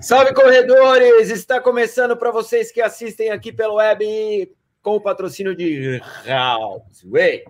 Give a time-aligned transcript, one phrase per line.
[0.00, 1.30] Salve corredores!
[1.30, 4.52] Está começando para vocês que assistem aqui pelo web
[4.82, 7.44] com o patrocínio de Houseway.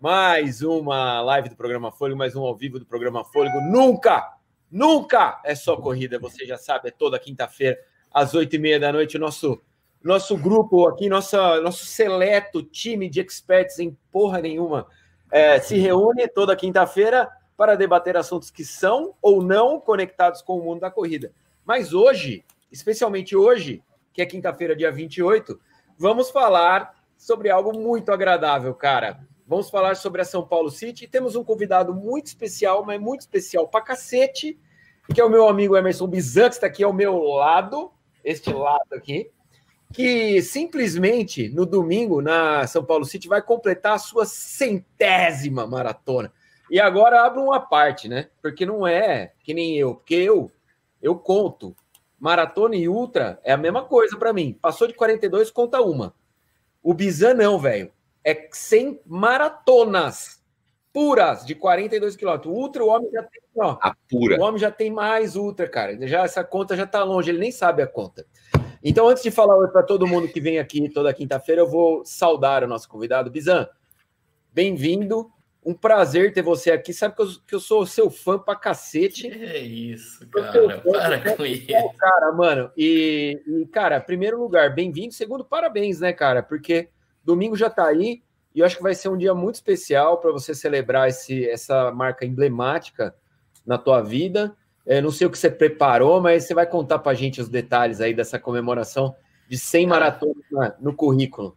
[0.00, 3.60] Mais uma live do programa Fôlego, mais um ao vivo do programa Fôlego.
[3.60, 4.36] Nunca,
[4.70, 7.78] nunca é só corrida, você já sabe, é toda quinta-feira,
[8.12, 9.60] às oito e meia da noite, o nosso,
[10.02, 14.86] nosso grupo aqui, nossa, nosso seleto time de experts em porra nenhuma
[15.30, 20.62] é, se reúne toda quinta-feira para debater assuntos que são ou não conectados com o
[20.62, 21.32] mundo da corrida.
[21.64, 23.82] Mas hoje, especialmente hoje,
[24.12, 25.58] que é quinta-feira, dia 28,
[25.98, 29.26] vamos falar sobre algo muito agradável, cara.
[29.46, 31.06] Vamos falar sobre a São Paulo City.
[31.06, 34.58] Temos um convidado muito especial, mas muito especial pra cacete,
[35.12, 37.92] que é o meu amigo Emerson Bizan, que está aqui ao meu lado,
[38.22, 39.30] este lado aqui,
[39.92, 46.32] que simplesmente no domingo, na São Paulo City, vai completar a sua centésima maratona.
[46.70, 48.28] E agora abro uma parte, né?
[48.40, 50.50] Porque não é que nem eu, porque eu
[51.04, 51.76] eu conto.
[52.18, 54.58] Maratona e ultra é a mesma coisa para mim.
[54.60, 56.14] Passou de 42, conta uma.
[56.82, 57.92] O Bizan não, velho.
[58.24, 60.42] É 100 maratonas
[60.90, 62.50] puras de 42 quilômetros.
[62.50, 63.76] Ultra, o homem já tem, ó.
[63.82, 64.38] A pura.
[64.40, 65.94] O homem já tem mais ultra, cara.
[66.08, 68.24] Já essa conta já tá longe, ele nem sabe a conta.
[68.82, 72.64] Então, antes de falar para todo mundo que vem aqui toda quinta-feira, eu vou saudar
[72.64, 73.30] o nosso convidado.
[73.30, 73.68] Bizan,
[74.50, 75.30] bem-vindo.
[75.64, 76.92] Um prazer ter você aqui.
[76.92, 79.26] Sabe que eu, que eu sou seu fã pra cacete.
[79.28, 80.80] É isso, cara.
[80.80, 81.66] Para com isso.
[81.98, 82.70] Cara, mano.
[82.76, 85.14] E, e cara, primeiro lugar, bem-vindo.
[85.14, 86.42] Segundo, parabéns, né, cara?
[86.42, 86.90] Porque
[87.24, 88.22] domingo já tá aí
[88.54, 91.90] e eu acho que vai ser um dia muito especial para você celebrar esse, essa
[91.90, 93.14] marca emblemática
[93.66, 94.54] na tua vida.
[94.86, 98.00] Eu não sei o que você preparou, mas você vai contar pra gente os detalhes
[98.00, 99.16] aí dessa comemoração
[99.48, 101.56] de 100 maratonas no currículo.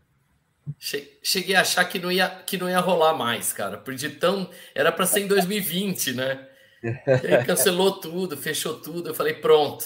[1.23, 3.77] Cheguei a achar que não ia, que não ia rolar mais, cara.
[3.77, 4.49] Porque tão.
[4.75, 6.47] Era para ser em 2020, né?
[6.83, 9.09] E aí cancelou tudo, fechou tudo.
[9.09, 9.85] Eu falei, pronto.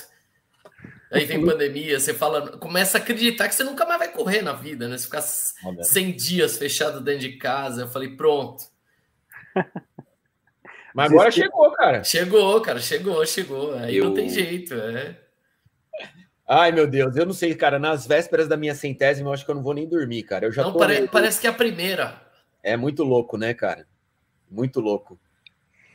[1.11, 4.53] Aí vem pandemia, você fala, começa a acreditar que você nunca mais vai correr na
[4.53, 4.97] vida, né?
[4.97, 7.81] Você ficar 100 dias fechado dentro de casa.
[7.81, 8.63] Eu falei, pronto.
[10.95, 12.03] Mas agora chegou, cara.
[12.03, 13.73] Chegou, cara, chegou, chegou.
[13.75, 14.05] Aí eu...
[14.05, 15.20] não tem jeito, é.
[16.53, 17.79] Ai, meu Deus, eu não sei, cara.
[17.79, 20.45] Nas vésperas da minha centésima, eu acho que eu não vou nem dormir, cara.
[20.45, 21.07] Eu já não, pare...
[21.07, 22.21] parece que é a primeira.
[22.61, 23.87] É muito louco, né, cara?
[24.49, 25.17] Muito louco.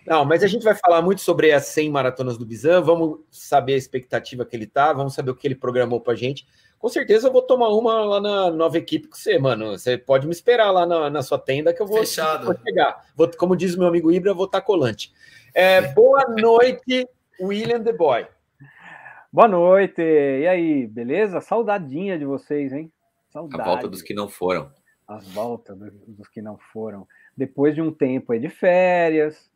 [0.07, 2.81] Não, mas a gente vai falar muito sobre as 100 maratonas do Bizan.
[2.81, 6.47] Vamos saber a expectativa que ele tá, vamos saber o que ele programou pra gente.
[6.79, 9.73] Com certeza eu vou tomar uma lá na nova equipe com você, mano.
[9.79, 12.47] Você pode me esperar lá na, na sua tenda que eu vou, Fechado.
[12.47, 13.05] vou chegar.
[13.15, 15.13] Vou, como diz o meu amigo Ibra, eu vou estar tá colante.
[15.53, 17.07] É, boa noite,
[17.39, 18.27] William The Boy.
[19.37, 20.01] Boa noite.
[20.01, 21.43] E aí, beleza?
[21.43, 22.91] Saudadinha de vocês, hein?
[23.29, 23.61] Saudade.
[23.61, 24.73] A volta dos que não foram.
[25.07, 25.77] As voltas
[26.09, 27.07] dos que não foram.
[27.37, 29.51] Depois de um tempo aí de férias,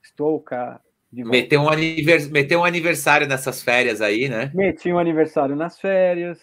[0.00, 0.80] estou cá.
[1.10, 2.30] Meteu um, anivers...
[2.30, 4.52] Meteu um aniversário nessas férias aí, né?
[4.54, 6.40] Meti um aniversário nas férias.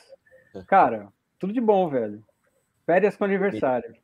[0.67, 1.07] Cara,
[1.39, 2.21] tudo de bom, velho.
[2.85, 3.95] Férias com aniversário.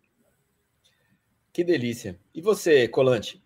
[1.52, 2.18] Que delícia.
[2.34, 3.44] E você, Colante?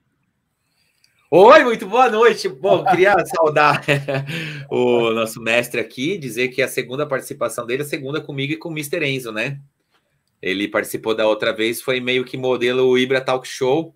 [1.33, 2.49] Oi, muito boa noite.
[2.49, 3.81] Bom, queria saudar
[4.69, 8.57] o nosso mestre aqui, dizer que a segunda participação dele é a segunda comigo e
[8.57, 9.05] com o Mr.
[9.05, 9.61] Enzo, né?
[10.41, 13.95] Ele participou da outra vez, foi meio que modelo Ibra Talk Show,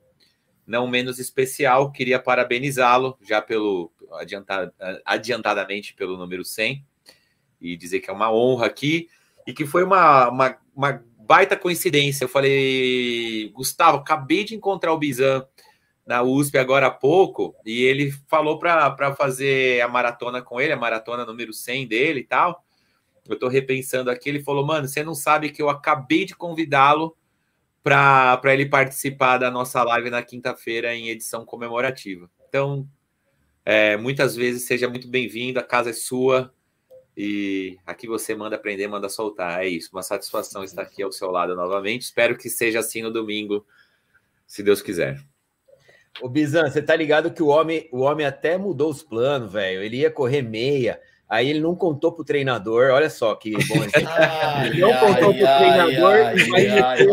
[0.65, 1.91] não menos especial.
[1.91, 4.71] Queria parabenizá-lo já pelo adiantado,
[5.03, 6.85] adiantadamente pelo número 100
[7.59, 9.09] e dizer que é uma honra aqui
[9.45, 12.23] e que foi uma, uma, uma baita coincidência.
[12.23, 15.45] Eu falei, Gustavo, acabei de encontrar o Bizan
[16.05, 20.77] na USP agora há pouco, e ele falou para fazer a maratona com ele, a
[20.77, 22.63] maratona número 100 dele e tal.
[23.27, 27.17] Eu estou repensando aqui, ele falou, mano, você não sabe que eu acabei de convidá-lo
[27.81, 32.29] para ele participar da nossa live na quinta-feira em edição comemorativa.
[32.47, 32.87] Então,
[33.63, 36.53] é, muitas vezes seja muito bem-vindo, a casa é sua
[37.17, 39.63] e aqui você manda aprender, manda soltar.
[39.63, 42.03] É isso, uma satisfação estar aqui ao seu lado novamente.
[42.03, 43.65] Espero que seja assim no domingo,
[44.45, 45.19] se Deus quiser.
[46.21, 49.83] Ô, Bizan, você tá ligado que o homem, o homem até mudou os planos, velho.
[49.83, 52.91] Ele ia correr meia, aí ele não contou pro treinador.
[52.91, 53.75] Olha só que bom.
[54.65, 56.13] ele não contou ai, pro ai, treinador.
[56.13, 57.05] Ai, ai,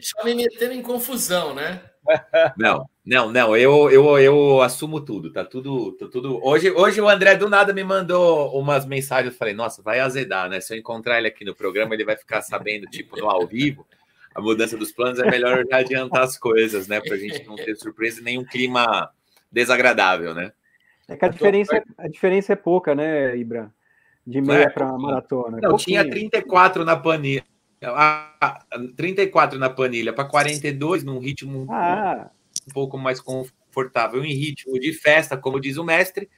[0.00, 1.80] Só me metendo em confusão, né?
[2.56, 3.54] Não, não, não.
[3.54, 5.30] Eu, eu, eu assumo tudo.
[5.30, 6.42] Tá tudo, tá tudo.
[6.42, 9.30] Hoje, hoje o André do nada me mandou umas mensagens.
[9.30, 10.58] Eu falei, nossa, vai azedar, né?
[10.58, 13.86] Se eu encontrar ele aqui no programa, ele vai ficar sabendo, tipo, no ao vivo
[14.38, 17.00] a mudança dos planos, é melhor já adiantar as coisas, né?
[17.00, 19.10] Para a gente não ter surpresa e nenhum clima
[19.50, 20.52] desagradável, né?
[21.08, 23.74] É que a diferença, a diferença é pouca, né, Ibra?
[24.24, 25.58] De meia é, para maratona.
[25.60, 27.44] Não, tinha 34 na planilha.
[28.96, 32.30] 34 na planilha para 42 num ritmo ah.
[32.68, 36.30] um pouco mais confortável, em ritmo de festa, como diz o mestre.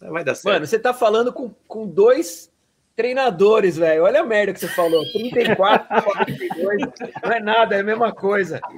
[0.00, 0.54] Vai dar certo.
[0.54, 2.50] Mano, você tá falando com, com dois
[2.96, 4.04] treinadores, velho.
[4.04, 5.04] Olha a merda que você falou.
[5.12, 6.78] 34, 42.
[7.22, 8.60] Não é nada, é a mesma coisa.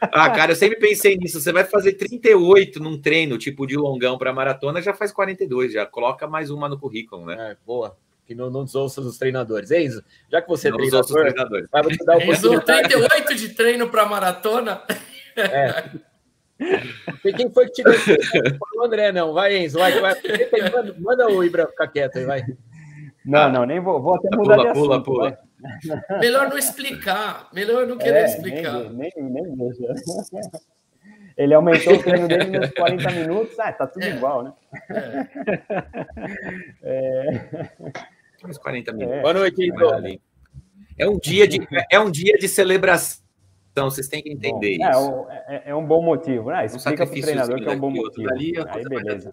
[0.00, 1.38] Ah, cara, eu sempre pensei nisso.
[1.40, 5.84] Você vai fazer 38 num treino, tipo de longão para maratona, já faz 42, já
[5.84, 7.50] coloca mais uma no currículo, né?
[7.52, 7.96] É, boa.
[8.26, 9.70] Que não, não desouça dos treinadores.
[9.70, 11.68] Enzo, já que você é Não treinador, os outros treinadores.
[11.70, 12.88] vai te dar a oportunidade.
[12.88, 14.82] 38 de treino para maratona.
[15.36, 15.90] É.
[17.24, 17.94] E quem foi que te deu?
[17.94, 19.32] Foi o André, não.
[19.32, 19.98] Vai, Enzo, vai.
[20.00, 20.14] vai.
[20.72, 22.42] Manda, manda o Ibra ficar quieto aí, vai.
[23.24, 25.04] Não, não, nem vou, vou até mudar Pula, de pula, assunto.
[25.04, 25.38] pula.
[26.10, 26.18] vai.
[26.20, 27.48] Melhor não explicar.
[27.52, 28.80] Melhor não querer É, explicar.
[28.90, 29.94] Nem, nem, nem deixa.
[31.36, 33.58] Ele aumentou o treino dele nos 40 minutos.
[33.60, 34.10] Ah, tá tudo É.
[34.10, 34.52] igual, né?
[36.82, 37.68] É.
[38.44, 39.18] Uns 40 minutos.
[39.18, 39.22] É.
[39.22, 39.72] Boa noite.
[40.98, 41.60] É um dia de,
[41.90, 43.21] é um dia de celebração.
[43.74, 45.10] Vocês têm que entender Bom, é, isso.
[45.10, 46.62] o- é, é um bom motivo, né?
[46.62, 48.28] Um Explica pro treinador que é um bom motivo.
[48.28, 49.32] dali, a Aí beleza.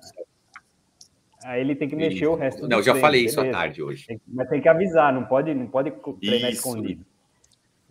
[1.44, 3.44] Aí ele tem que mexer o resto do Não, eu já treino, falei isso à
[3.44, 3.60] beleza.
[3.60, 4.06] tarde hoje.
[4.08, 5.92] Tem- Mas tem que avisar, não pode, não pode
[6.22, 6.68] treinar Isso.
[6.68, 7.06] escondido.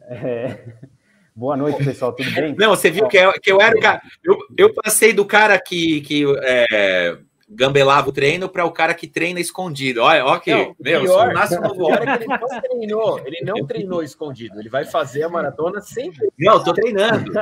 [0.02, 0.58] É.
[1.34, 2.54] Boa noite, pessoal, tudo bem?
[2.58, 4.02] Não, você viu que eu, que eu era o cara.
[4.24, 7.16] Eu, eu passei do cara que, que é,
[7.50, 10.02] gambelava o treino para o cara que treina escondido.
[10.02, 10.50] Olha, que.
[10.50, 13.18] Não, meu, pior- sou nasce novo O pior é que ele não treinou.
[13.24, 14.60] Ele não treinou escondido.
[14.60, 16.28] Ele vai fazer a maratona sempre.
[16.38, 17.32] Não, tô treinando.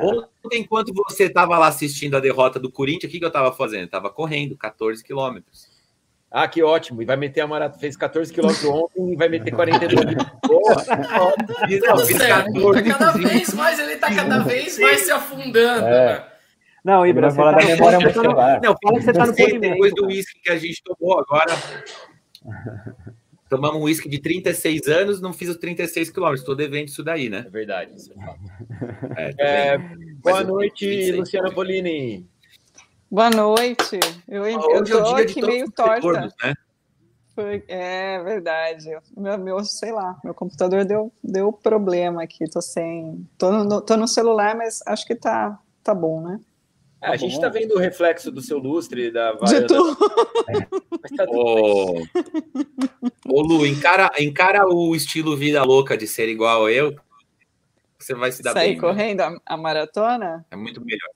[0.00, 3.52] Ontem, enquanto você estava lá assistindo a derrota do Corinthians, o que, que eu estava
[3.52, 3.88] fazendo?
[3.88, 5.66] Tava correndo 14 quilômetros.
[6.30, 7.00] Ah, que ótimo.
[7.00, 7.80] E vai meter a maratona.
[7.80, 10.14] Fez 14 quilômetros ontem e vai meter 42.
[10.46, 10.76] Boa.
[11.66, 12.52] Fiz, Tudo fiz certo.
[12.52, 15.86] 14, Tá cada vez mais, ele tá cada vez mais se afundando.
[15.86, 16.12] É.
[16.18, 16.24] né?
[16.84, 18.60] Não, Ibra, você da tá- memória tá no- muscular.
[18.62, 21.54] Não, Fala que você tá no polimento, depois do uísque que a gente tomou agora.
[23.48, 26.40] Tomamos um uísque de 36 anos, não fiz os 36 quilômetros.
[26.42, 27.44] Estou devendo isso daí, né?
[27.46, 27.94] É verdade.
[27.96, 28.12] Isso
[29.16, 29.30] é.
[29.38, 29.78] É, É,
[30.22, 31.16] boa noite, 26.
[31.18, 32.26] Luciana Polini.
[33.10, 33.98] Boa noite.
[34.28, 36.30] Eu, eu Hoje é o tô dia aqui meio torta.
[36.44, 36.54] né?
[37.34, 38.84] Foi- é verdade.
[39.16, 42.44] Meu, meu, sei lá, meu computador deu, deu problema aqui.
[42.50, 43.26] Tô sem.
[43.38, 46.38] Tô no, tô no celular, mas acho que tá, tá bom, né?
[47.00, 47.40] É, a gente bom.
[47.42, 49.66] tá vendo o reflexo do seu lustre, da De varanda.
[49.68, 49.96] tudo.
[51.00, 51.34] Mas tá bem.
[53.28, 56.96] Ô, Lu, encara, encara o estilo vida louca de ser igual a eu.
[57.98, 58.74] Você vai se dar Sair bem.
[58.76, 58.80] né?
[58.80, 60.44] correndo a, a maratona?
[60.50, 61.10] É muito melhor.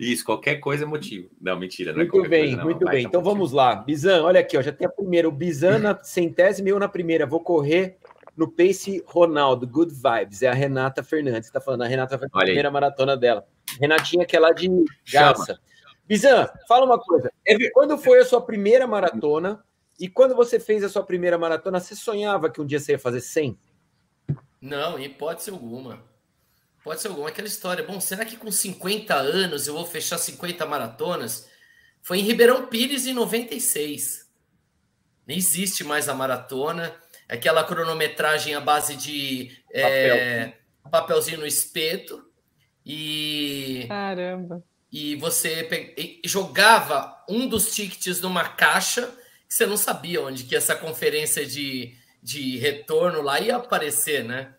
[0.00, 1.28] Isso, qualquer coisa é motivo.
[1.40, 1.92] Não, mentira.
[1.92, 3.02] Não é Muito qualquer bem, coisa, não, muito vai bem.
[3.02, 3.34] dar Então motivo.
[3.36, 3.76] vamos lá.
[3.76, 5.28] Bizan, olha aqui, ó, já tem a primeira.
[5.28, 7.26] O Bizan na centésima e eu na primeira.
[7.26, 7.98] Vou correr
[8.38, 10.42] no Pace Ronaldo, Good Vibes.
[10.42, 11.50] É a Renata Fernandes.
[11.50, 12.44] Tá falando, a Renata vai aí.
[12.44, 13.44] primeira maratona dela.
[13.80, 14.70] Renatinha, que é lá de
[15.12, 15.60] Garça.
[16.06, 17.30] Bizan, fala uma coisa.
[17.74, 19.62] Quando foi a sua primeira maratona?
[19.98, 22.98] E quando você fez a sua primeira maratona, você sonhava que um dia você ia
[22.98, 23.58] fazer 100?
[24.60, 26.02] Não, em hipótese alguma.
[26.84, 27.28] Pode ser alguma.
[27.28, 27.84] Aquela história.
[27.84, 31.48] Bom, será que com 50 anos eu vou fechar 50 maratonas?
[32.00, 34.30] Foi em Ribeirão Pires em 96.
[35.26, 36.94] Nem existe mais a maratona.
[37.28, 40.52] Aquela cronometragem à base de é,
[40.90, 42.24] papelzinho no espeto.
[42.86, 44.64] E, Caramba.
[44.90, 45.94] e você pe-
[46.24, 49.02] e jogava um dos tickets numa caixa
[49.46, 54.54] que você não sabia onde que essa conferência de, de retorno lá ia aparecer, né?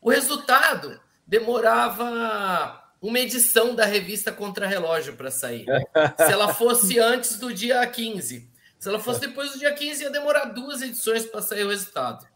[0.00, 5.64] O resultado demorava uma edição da revista Contra-Relógio para sair.
[6.18, 8.47] Se ela fosse antes do dia 15.
[8.78, 12.26] Se ela fosse depois do dia 15, ia demorar duas edições para sair o resultado.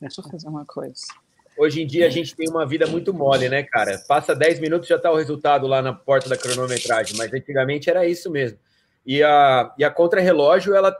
[0.00, 1.02] Deixa eu fazer uma coisa.
[1.58, 3.98] Hoje em dia a gente tem uma vida muito mole, né, cara?
[4.06, 8.06] Passa 10 minutos já tá o resultado lá na porta da cronometragem, mas antigamente era
[8.06, 8.58] isso mesmo.
[9.04, 10.94] E a, e a contra-relógio, ela,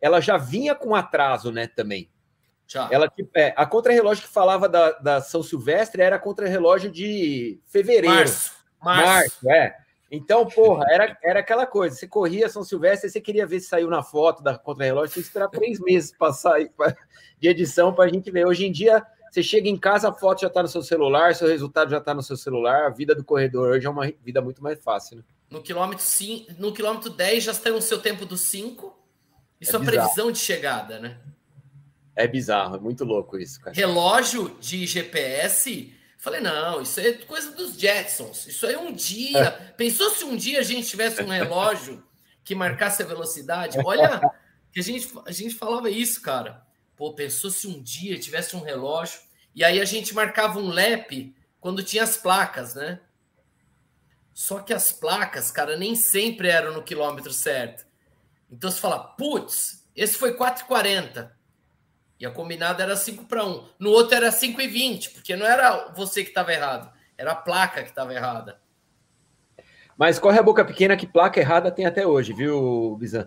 [0.00, 2.10] ela já vinha com atraso, né, também.
[2.66, 2.88] Já.
[2.90, 7.60] Ela, tipo, é, a contra-relógio que falava da, da São Silvestre era a contra-relógio de
[7.66, 8.14] fevereiro.
[8.14, 8.52] Março.
[8.82, 9.06] Março.
[9.06, 9.76] Março, é.
[10.10, 11.94] Então, porra, era, era aquela coisa.
[11.94, 15.28] Você corria São Silvestre, você queria ver se saiu na foto da contra-relógio, tinha que
[15.28, 16.96] esperar três meses para sair pra-
[17.38, 18.44] de edição para a gente ver.
[18.46, 21.46] Hoje em dia, você chega em casa, a foto já está no seu celular, seu
[21.46, 22.86] resultado já está no seu celular.
[22.86, 25.18] A vida do corredor hoje é uma vida muito mais fácil.
[25.18, 25.22] Né?
[25.48, 28.98] No quilômetro, cin- no quilômetro 10 já tem o seu tempo dos 5
[29.60, 29.96] e É sua bizarro.
[30.08, 31.18] previsão de chegada, né?
[32.16, 33.74] É bizarro, é muito louco isso, cara.
[33.76, 35.94] Relógio de GPS.
[36.20, 38.46] Falei, não, isso é coisa dos Jetsons.
[38.46, 39.52] Isso aí um dia.
[39.78, 42.06] Pensou se um dia a gente tivesse um relógio
[42.44, 43.78] que marcasse a velocidade?
[43.82, 44.20] Olha,
[44.70, 46.62] que a gente, a gente falava isso, cara.
[46.94, 49.18] Pô, pensou se um dia tivesse um relógio.
[49.54, 53.00] E aí a gente marcava um lap quando tinha as placas, né?
[54.34, 57.86] Só que as placas, cara, nem sempre eram no quilômetro certo.
[58.50, 61.30] Então você fala, putz, esse foi 4,40.
[62.20, 63.66] E a combinada era 5 para 1.
[63.78, 67.34] No outro era 5 e 20, porque não era você que estava errado, era a
[67.36, 68.60] placa que estava errada.
[69.96, 73.26] Mas corre a boca pequena que placa errada tem até hoje, viu, Bizan?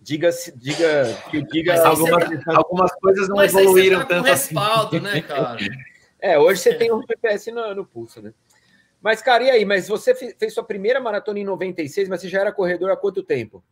[0.00, 1.18] Diga, diga,
[1.50, 4.54] diga Mas algumas, tá- algumas coisas não Mas aí você evoluíram tá com tanto assim.
[4.54, 5.58] respaldo, né, cara?
[6.20, 8.32] É, hoje você tem um GPS no, no pulso, né?
[9.00, 9.64] Mas, cara, e aí?
[9.64, 12.96] Mas você fe- fez sua primeira maratona em 96, mas você já era corredor há
[12.96, 13.62] quanto tempo?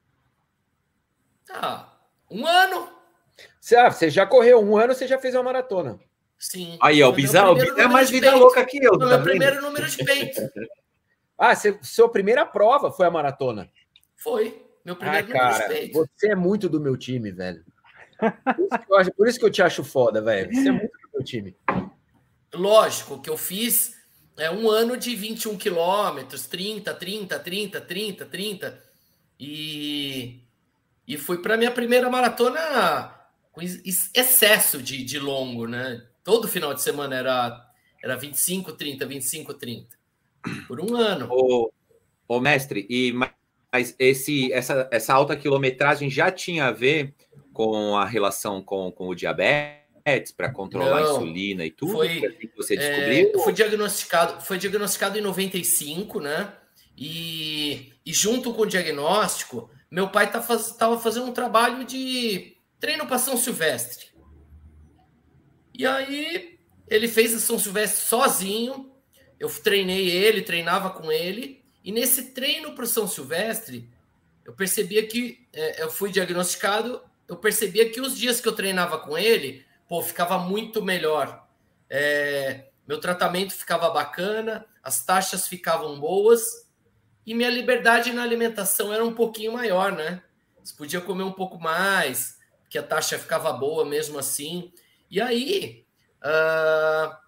[1.50, 1.92] Ah,
[2.30, 2.96] um ano.
[3.66, 5.99] Você, ah, você já correu um ano, você já fez uma maratona.
[6.38, 6.78] Sim.
[6.80, 8.40] Aí, ó, o Bizarro, é mais vida peito.
[8.40, 8.90] louca que eu.
[8.90, 9.25] Foi tá meu vendo?
[9.25, 10.40] primeiro número de peito.
[11.38, 13.68] Ah, você, sua primeira prova foi a maratona.
[14.14, 14.64] Foi.
[14.85, 15.92] Meu Ah, primeiro número cara, de peito.
[15.92, 17.62] você é muito do meu time, velho.
[18.18, 20.49] Por isso que eu, acho- por isso que eu te acho foda, velho.
[20.54, 21.54] Você é muito do meu time.
[22.54, 23.96] Lógico que eu fiz
[24.38, 28.82] é, um ano de 21 quilômetros, 30, 30, 30, 30, 30.
[29.38, 30.40] E,
[31.06, 33.12] e fui para minha primeira maratona
[33.56, 36.04] com ex- excesso de, de longo, né?
[36.22, 37.66] Todo final de semana era,
[38.04, 39.96] era 25, 30, 25, 30.
[40.68, 41.26] Por um ano.
[41.30, 41.72] Ô,
[42.28, 47.14] ô, mestre, e mas esse, essa, essa alta quilometragem já tinha a ver
[47.54, 51.92] com a relação com, com o diabetes para controlar a Não, insulina e tudo?
[51.92, 53.32] foi- assim que você É, descobriu?
[53.42, 56.52] foi diagnosticado, foi diagnosticado em 95, né?
[56.96, 62.55] E, e junto com o diagnóstico, meu pai estava faz, tava fazendo um trabalho de
[62.87, 64.07] treino para São Silvestre.
[65.75, 68.95] E aí ele fez a São Silvestre sozinho.
[69.40, 71.64] Eu treinei ele, treinava com ele.
[71.83, 73.90] E nesse treino para São Silvestre,
[74.45, 77.02] eu percebia que é, eu fui diagnosticado.
[77.26, 81.45] Eu percebia que os dias que eu treinava com ele, pô, ficava muito melhor.
[81.90, 86.69] É, meu tratamento ficava bacana, as taxas ficavam boas
[87.26, 90.23] e minha liberdade na alimentação era um pouquinho maior, né?
[90.62, 92.36] Você podia comer um pouco mais,
[92.68, 94.73] que a taxa ficava boa mesmo assim.
[95.11, 95.85] E aí,
[96.23, 97.18] ah,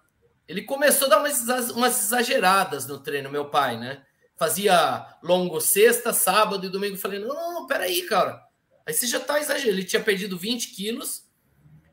[0.47, 4.03] ele começou a dar umas, exa- umas exageradas no treino, meu pai, né?
[4.35, 6.97] Fazia longo sexta, sábado e domingo.
[6.97, 8.41] Falei, não, não, não, peraí, cara.
[8.85, 9.77] Aí você já tá exagerando.
[9.79, 11.25] Ele tinha perdido 20 quilos.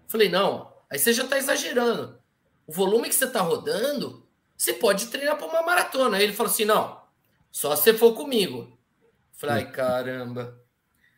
[0.09, 2.19] Falei, não, aí você já tá exagerando.
[2.67, 4.27] O volume que você tá rodando,
[4.57, 6.17] você pode treinar para uma maratona.
[6.17, 7.01] Aí ele falou assim: não,
[7.53, 8.77] só se você for comigo.
[9.33, 10.59] Falei, ai, caramba.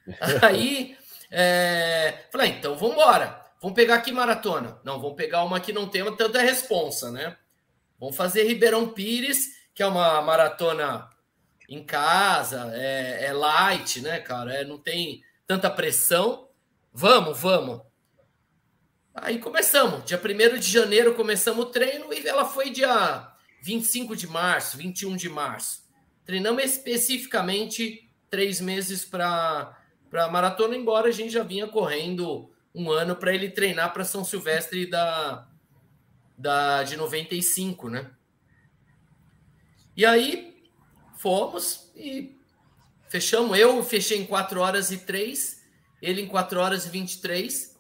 [0.42, 0.97] Aí,
[1.30, 3.44] é, falei, ah, então vamos embora.
[3.61, 4.80] Vamos pegar aqui maratona.
[4.85, 7.37] Não, vamos pegar uma que não tem tanta responsa, né?
[7.99, 11.11] Vamos fazer Ribeirão Pires, que é uma maratona
[11.68, 14.54] em casa, é, é light, né, cara?
[14.54, 16.49] É, não tem tanta pressão.
[16.92, 17.80] Vamos, vamos.
[19.14, 20.04] Aí começamos.
[20.04, 23.28] Dia 1 de janeiro começamos o treino e ela foi dia
[23.62, 25.82] 25 de março, 21 de março.
[26.25, 29.77] Treinamos especificamente três meses para
[30.12, 34.25] a maratona, embora a gente já vinha correndo um ano para ele treinar para São
[34.25, 35.47] Silvestre da,
[36.37, 38.11] da de 95, né?
[39.97, 40.62] E aí
[41.17, 42.38] fomos e
[43.09, 43.59] fechamos.
[43.59, 45.65] Eu fechei em 4 horas e 3,
[46.00, 47.77] ele em 4 horas e 23.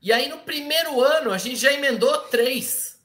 [0.00, 3.00] E aí no primeiro ano a gente já emendou três.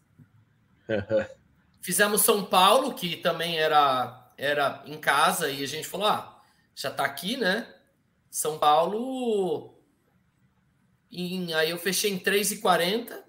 [1.82, 6.42] Fizemos São Paulo, que também era, era em casa, e a gente falou: ah,
[6.76, 7.68] já tá aqui, né?
[8.34, 9.78] São Paulo.
[11.12, 13.24] Em, aí eu fechei em 3,40.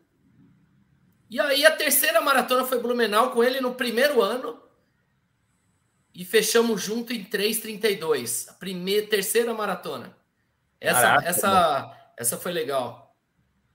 [1.28, 4.58] E aí a terceira maratona foi Blumenau com ele no primeiro ano.
[6.14, 8.48] E fechamos junto em 3,32.
[8.48, 10.16] A primeira, terceira maratona.
[10.80, 13.14] Essa, Caraca, essa, essa foi legal.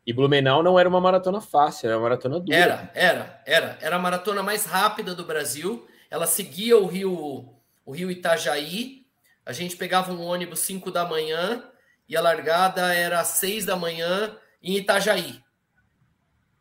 [0.07, 2.57] E Blumenau não era uma maratona fácil, era uma maratona dura.
[2.57, 3.77] Era, era, era.
[3.79, 5.88] Era a maratona mais rápida do Brasil.
[6.09, 7.53] Ela seguia o rio,
[7.86, 9.05] o rio Itajaí.
[9.50, 11.68] A gente pegava um ônibus 5 da manhã
[12.08, 15.41] e a largada era às 6 da manhã em Itajaí.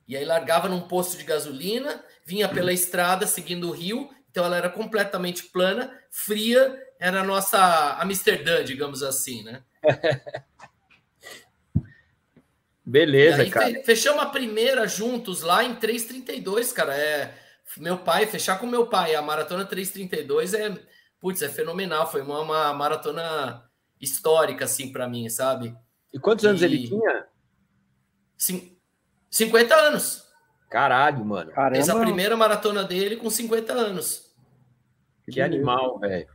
[0.08, 4.56] E aí largava num posto de gasolina, vinha pela estrada seguindo o rio, então ela
[4.56, 9.62] era completamente plana, fria, era a nossa Amsterdã, digamos assim, né?
[12.84, 13.66] Beleza, aí, cara.
[13.66, 16.96] fe- Fechamos a primeira juntos lá em 3,32, cara.
[16.96, 17.34] É,
[17.76, 20.74] meu pai, fechar com meu pai, a maratona 3,32 é,
[21.20, 22.10] putz, é fenomenal.
[22.10, 23.64] Foi uma, uma maratona
[24.00, 25.76] histórica, assim, para mim, sabe?
[26.12, 27.26] E quantos anos E- ele tinha?
[28.36, 28.76] Cin-
[29.30, 30.26] 50 anos.
[30.70, 31.50] Caralho, mano.
[31.72, 34.34] Fez a Caramba, primeira maratona dele com 50 anos.
[35.30, 36.28] Que animal, velho.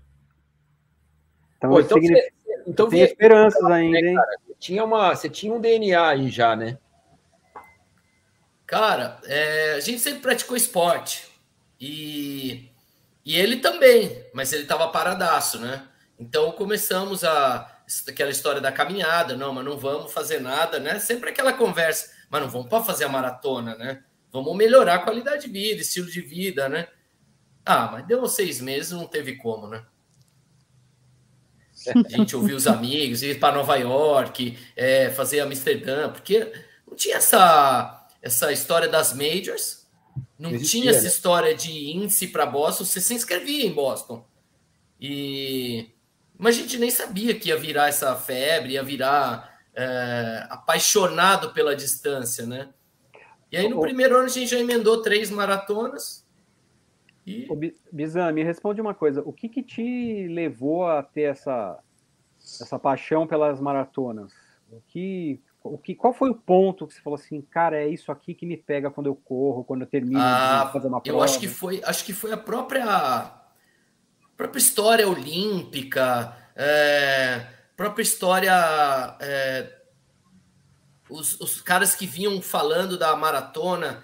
[1.57, 4.15] então, Pô, então significa- você, então tem esperanças ainda, hein?
[4.45, 6.77] você tinha uma, você tinha um DNA aí já, né?
[8.65, 11.27] Cara, é, a gente sempre praticou esporte.
[11.79, 12.69] E,
[13.25, 15.87] e ele também, mas ele tava paradaço, né?
[16.19, 17.69] Então começamos a
[18.07, 20.99] aquela história da caminhada, não, mas não vamos fazer nada, né?
[20.99, 24.03] Sempre aquela conversa, mas não vamos para fazer a maratona, né?
[24.31, 26.87] Vamos melhorar a qualidade de vida, estilo de vida, né?
[27.65, 29.85] Ah, mas deu seis meses, não teve como, né?
[32.05, 36.51] A gente ouvia os amigos, ir para Nova York, é, fazer Amsterdã, porque
[36.87, 39.82] não tinha essa, essa história das majors,
[40.37, 41.07] não Existia, tinha essa né?
[41.07, 44.25] história de índice para Boston, você se inscrevia em Boston.
[44.99, 45.89] E
[46.37, 51.75] mas a gente nem sabia que ia virar essa febre, ia virar é, apaixonado pela
[51.75, 52.69] distância, né?
[53.51, 56.25] E aí no primeiro ano a gente já emendou três maratonas.
[57.25, 57.47] E...
[57.91, 61.79] Bizan, me responde uma coisa: o que, que te levou a ter essa,
[62.39, 64.33] essa paixão pelas maratonas?
[64.71, 68.11] O que, o que, qual foi o ponto que você falou assim, cara, é isso
[68.11, 71.17] aqui que me pega quando eu corro, quando eu termino ah, de fazer uma prova?
[71.17, 73.31] Eu acho que foi, acho que foi a própria
[74.35, 78.53] própria história olímpica, é, própria história.
[79.21, 79.79] É,
[81.09, 84.03] os, os caras que vinham falando da maratona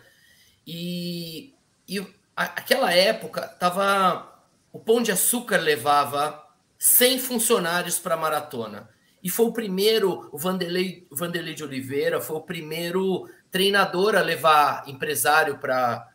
[0.65, 1.55] e,
[1.87, 6.45] e aquela época tava o Pão de Açúcar levava
[6.77, 8.89] 100 funcionários para a maratona.
[9.21, 14.87] E foi o primeiro, o Vanderlei, Vanderlei de Oliveira foi o primeiro treinador a levar
[14.87, 16.07] empresário para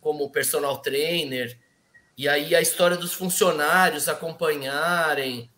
[0.00, 1.58] como personal trainer.
[2.16, 5.50] E aí a história dos funcionários acompanharem.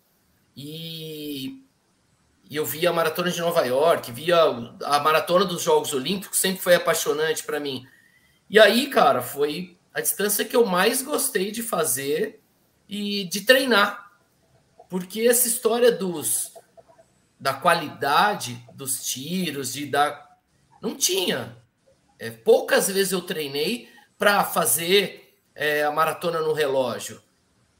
[0.57, 1.61] E,
[2.49, 4.37] e eu via a maratona de Nova York, via
[4.85, 7.87] a maratona dos Jogos Olímpicos, sempre foi apaixonante para mim.
[8.49, 12.41] E aí, cara, foi a distância que eu mais gostei de fazer
[12.89, 14.13] e de treinar.
[14.89, 16.52] Porque essa história dos
[17.43, 20.39] da qualidade dos tiros, de dar.
[20.81, 21.57] Não tinha.
[22.17, 27.21] É, poucas vezes eu treinei para fazer é, a maratona no relógio.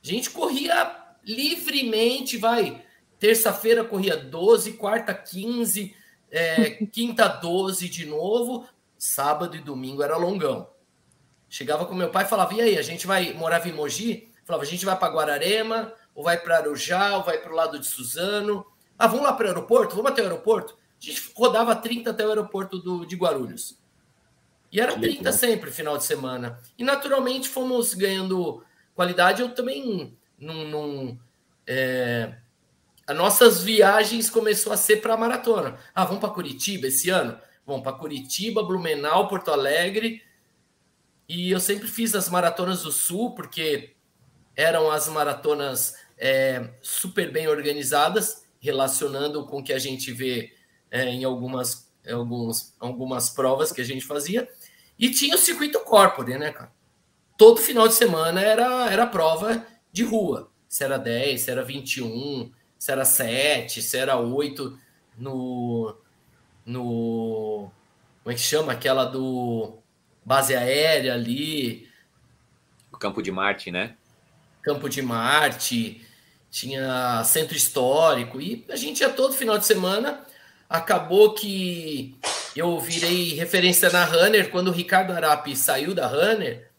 [0.03, 2.85] A gente corria livremente, vai.
[3.21, 5.95] Terça-feira corria 12, quarta 15,
[6.29, 8.67] é, quinta 12 de novo,
[8.99, 10.69] sábado e domingo era longão.
[11.49, 14.29] Chegava com meu pai e falava: e aí, a gente vai, morava em Mogi?
[14.45, 17.79] Falava: a gente vai para Guararema, ou vai para Arujá, ou vai para o lado
[17.79, 18.67] de Suzano.
[19.03, 19.97] Ah, vamos lá para o aeroporto?
[19.97, 20.79] Vamos até o aeroporto?
[20.79, 23.77] A gente rodava 30 até o aeroporto do, de Guarulhos.
[24.71, 26.61] E era 30 sempre, final de semana.
[26.79, 29.43] E naturalmente fomos ganhando qualidade.
[29.43, 30.69] Eu também não.
[30.69, 31.21] não
[31.67, 32.39] é...
[33.05, 35.77] As nossas viagens começou a ser para a maratona.
[35.93, 37.37] Ah, vamos para Curitiba esse ano?
[37.67, 40.23] Vamos para Curitiba, Blumenau, Porto Alegre.
[41.29, 43.97] E eu sempre fiz as maratonas do Sul, porque
[44.55, 50.55] eram as maratonas é, super bem organizadas, relacionando com o que a gente vê
[50.89, 54.49] é, em algumas, alguns, algumas provas que a gente fazia.
[54.97, 56.73] E tinha o circuito corpore, né, cara?
[57.37, 60.49] Todo final de semana era, era prova de rua.
[60.69, 64.79] Se era 10, se era 21, se era 7, se era 8
[65.19, 65.97] no.
[66.65, 67.71] no
[68.23, 68.73] como é que chama?
[68.73, 69.79] Aquela do
[70.25, 71.89] base aérea ali.
[72.93, 73.97] O Campo de Marte, né?
[74.63, 76.07] Campo de Marte,
[76.53, 80.23] tinha centro histórico, e a gente ia todo final de semana.
[80.69, 82.15] Acabou que
[82.55, 84.51] eu virei referência na Runner.
[84.51, 86.71] Quando o Ricardo Arapi saiu da Runner,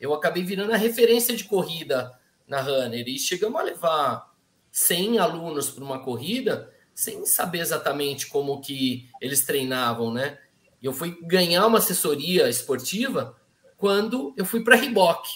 [0.00, 3.06] eu acabei virando a referência de corrida na Runner.
[3.08, 4.32] E chegamos a levar
[4.70, 10.38] 100 alunos para uma corrida sem saber exatamente como que eles treinavam, né?
[10.80, 13.36] Eu fui ganhar uma assessoria esportiva
[13.76, 15.26] quando eu fui para Riboc.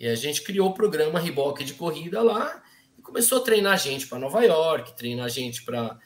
[0.00, 2.60] E a gente criou o programa Riboc de corrida lá
[3.08, 5.98] começou a treinar a gente para Nova York, treinar a gente para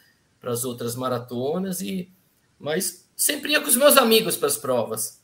[0.45, 2.11] as outras maratonas e
[2.59, 5.21] mas sempre ia com os meus amigos para as provas.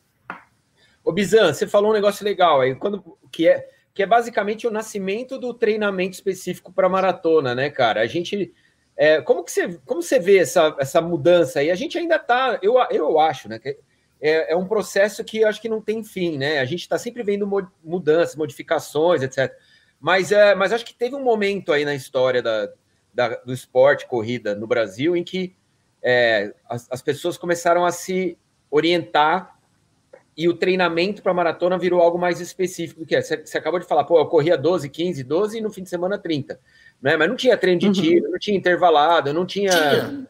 [1.05, 3.65] Ô Bizan, você falou um negócio legal aí, quando, que, é,
[3.95, 8.01] que é basicamente o nascimento do treinamento específico para maratona, né, cara?
[8.01, 8.53] A gente.
[8.97, 11.71] É, como, que você, como você vê essa, essa mudança aí?
[11.71, 13.61] A gente ainda está, eu, eu acho, né?
[13.61, 13.79] Que
[14.21, 16.59] é, é um processo que eu acho que não tem fim, né?
[16.59, 17.49] A gente está sempre vendo
[17.85, 19.55] mudanças, modificações, etc.
[20.01, 22.69] Mas, é, mas acho que teve um momento aí na história da,
[23.13, 25.57] da, do esporte, corrida no Brasil, em que
[26.03, 28.39] é, as, as, pessoas começaram a se
[28.71, 29.59] orientar
[30.37, 33.21] e o treinamento para maratona virou algo mais específico do que é.
[33.21, 35.89] Você, você, acabou de falar, pô, eu corria 12, 15, 12 e no fim de
[35.89, 36.61] semana 30.
[37.03, 37.17] Né?
[37.17, 37.93] Mas não tinha treino de uhum.
[37.93, 39.73] tiro, não tinha intervalado, não tinha.
[39.73, 40.29] Tinha.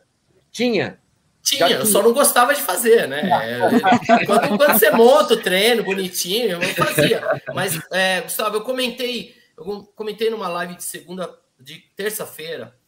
[0.51, 0.99] Tinha.
[1.43, 3.23] Tinha, eu só não gostava de fazer, né?
[3.23, 3.59] É,
[4.27, 7.23] quando, quando, você monta o treino bonitinho, eu não fazia.
[7.55, 12.79] Mas, é, Gustavo, eu comentei, eu comentei numa live de segunda, de terça-feira,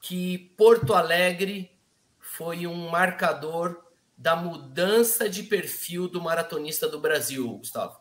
[0.00, 1.70] que Porto Alegre
[2.18, 3.84] foi um marcador
[4.16, 7.98] da mudança de perfil do maratonista do Brasil, Gustavo.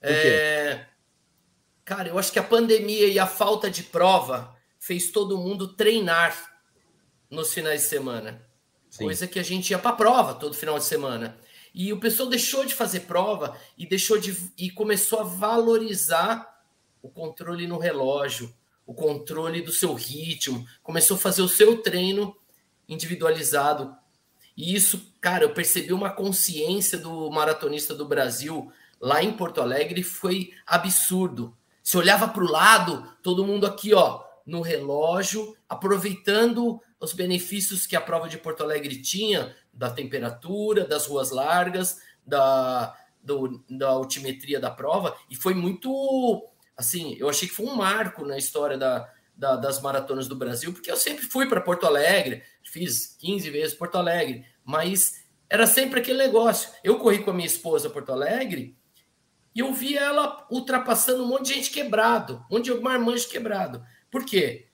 [0.00, 0.86] É,
[1.84, 6.36] cara, eu acho que a pandemia e a falta de prova fez todo mundo treinar
[7.28, 8.46] nos finais de semana.
[8.88, 9.04] Sim.
[9.04, 11.38] Coisa que a gente ia para prova todo final de semana.
[11.74, 16.57] E o pessoal deixou de fazer prova e deixou de e começou a valorizar
[17.08, 18.54] o controle no relógio,
[18.86, 22.36] o controle do seu ritmo, começou a fazer o seu treino
[22.86, 23.96] individualizado.
[24.56, 30.02] E isso, cara, eu percebi uma consciência do maratonista do Brasil lá em Porto Alegre
[30.02, 31.56] foi absurdo.
[31.82, 37.96] Se olhava para o lado, todo mundo aqui, ó, no relógio, aproveitando os benefícios que
[37.96, 44.58] a prova de Porto Alegre tinha, da temperatura, das ruas largas, da, do, da altimetria
[44.58, 49.12] da prova, e foi muito, assim, eu achei que foi um marco na história da,
[49.34, 53.74] da das maratonas do Brasil, porque eu sempre fui para Porto Alegre, fiz 15 vezes
[53.74, 56.70] Porto Alegre, mas era sempre aquele negócio.
[56.84, 58.78] Eu corri com a minha esposa Porto Alegre,
[59.54, 63.84] e eu vi ela ultrapassando um monte de gente quebrado, um monte de marmanjo quebrado.
[64.08, 64.68] Por quê?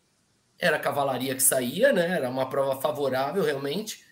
[0.58, 2.16] Era a cavalaria que saía, né?
[2.16, 4.04] Era uma prova favorável realmente,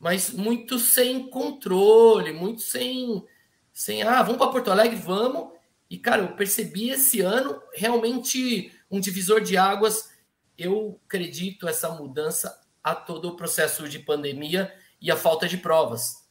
[0.00, 3.22] mas muito sem controle, muito sem
[3.70, 5.53] sem ah, vamos para Porto Alegre, vamos.
[5.94, 10.10] E cara, eu percebi esse ano realmente um divisor de águas.
[10.58, 16.26] Eu acredito essa mudança a todo o processo de pandemia e a falta de provas.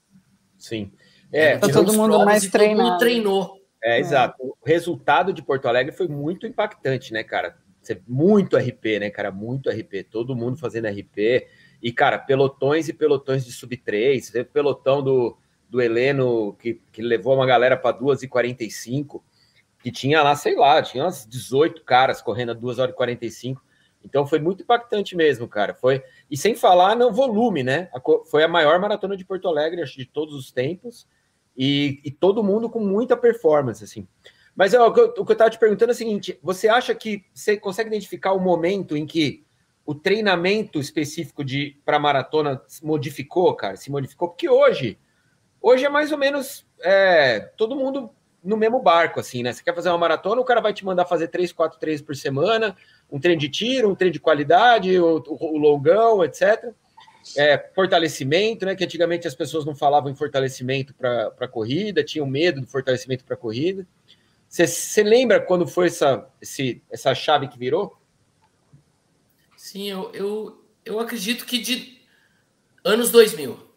[0.57, 0.91] Sim.
[1.31, 2.89] É, tá todo mundo mais treinado.
[2.89, 3.57] Mundo treinou.
[3.81, 4.35] É, é, exato.
[4.43, 7.57] O resultado de Porto Alegre foi muito impactante, né, cara?
[8.05, 9.31] Muito RP, né, cara?
[9.31, 10.03] Muito RP.
[10.11, 11.47] Todo mundo fazendo RP.
[11.81, 14.29] E, cara, pelotões e pelotões de sub-3.
[14.29, 15.37] Teve pelotão do,
[15.69, 19.21] do Heleno que, que levou uma galera para 2h45,
[19.83, 23.61] que tinha lá, sei lá, tinha umas 18 caras correndo a 2 horas e 45.
[24.01, 25.73] Então foi muito impactante mesmo, cara.
[25.73, 27.89] Foi e sem falar no volume, né?
[28.31, 31.05] Foi a maior maratona de Porto Alegre acho, de todos os tempos
[31.55, 34.07] e, e todo mundo com muita performance, assim.
[34.55, 36.69] Mas ó, o que eu, o que eu tava te perguntando é o seguinte: você
[36.69, 39.45] acha que você consegue identificar o momento em que
[39.85, 43.75] o treinamento específico de para maratona modificou, cara?
[43.75, 44.29] Se modificou?
[44.29, 44.97] Porque hoje,
[45.61, 48.09] hoje é mais ou menos é, todo mundo
[48.43, 49.53] no mesmo barco, assim, né?
[49.53, 52.15] Você quer fazer uma maratona, o cara vai te mandar fazer três, quatro treinos por
[52.15, 52.75] semana,
[53.11, 56.73] um treino de tiro, um treino de qualidade, o, o, o longão, etc
[57.37, 58.75] é, fortalecimento, né?
[58.75, 63.37] Que antigamente as pessoas não falavam em fortalecimento para corrida, tinham medo do fortalecimento para
[63.37, 63.87] corrida.
[64.47, 67.97] Você lembra quando foi essa, esse, essa chave que virou?
[69.57, 72.01] Sim, eu, eu, eu acredito que de
[72.83, 73.71] anos 2000.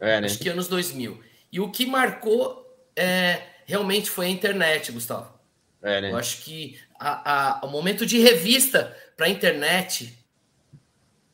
[0.00, 0.26] É, né?
[0.26, 1.20] Acho que anos 2000.
[1.52, 5.36] E o que marcou é, realmente foi a internet, Gustavo.
[5.82, 6.12] É, né?
[6.12, 10.18] Eu acho que a, a, o momento de revista para a internet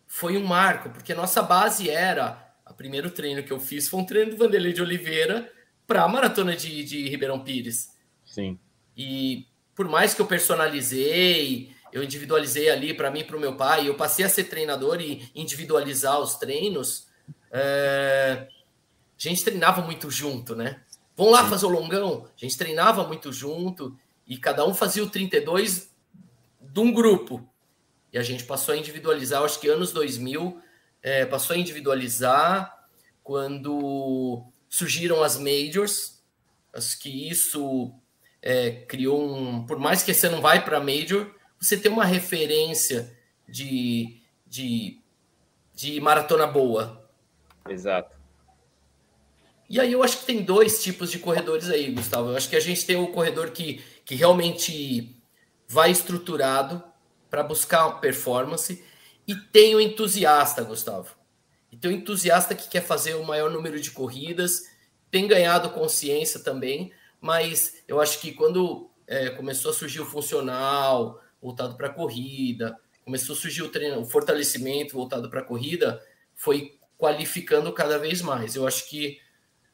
[0.06, 2.38] foi um marco, porque nossa base era.
[2.68, 5.50] O primeiro treino que eu fiz foi um treino do Vanderlei de Oliveira
[5.86, 7.90] para a maratona de, de Ribeirão Pires.
[8.24, 8.58] Sim.
[8.96, 13.56] E por mais que eu personalizei, eu individualizei ali para mim e para o meu
[13.56, 17.08] pai, eu passei a ser treinador e individualizar os treinos.
[17.50, 18.48] É...
[18.48, 20.80] A gente treinava muito junto, né?
[21.16, 22.26] Vamos lá fazer o longão?
[22.36, 23.96] A gente treinava muito junto
[24.26, 25.90] e cada um fazia o 32
[26.60, 27.46] de um grupo.
[28.12, 30.60] E a gente passou a individualizar, acho que anos 2000,
[31.02, 32.86] é, passou a individualizar
[33.22, 36.22] quando surgiram as majors.
[36.72, 37.92] Acho que isso
[38.40, 39.66] é, criou um.
[39.66, 43.16] Por mais que você não vai para major, você tem uma referência
[43.48, 45.00] de, de,
[45.74, 47.08] de maratona boa.
[47.68, 48.21] Exato.
[49.72, 52.28] E aí eu acho que tem dois tipos de corredores aí, Gustavo.
[52.28, 55.16] Eu acho que a gente tem o corredor que, que realmente
[55.66, 56.84] vai estruturado,
[57.30, 58.84] para buscar performance
[59.26, 61.16] e tem o entusiasta, Gustavo.
[61.70, 64.64] E tem o entusiasta que quer fazer o maior número de corridas,
[65.10, 71.18] tem ganhado consciência também, mas eu acho que quando é, começou a surgir o funcional
[71.40, 76.06] voltado para a corrida, começou a surgir o, treino, o fortalecimento voltado para a corrida,
[76.34, 78.54] foi qualificando cada vez mais.
[78.54, 79.21] Eu acho que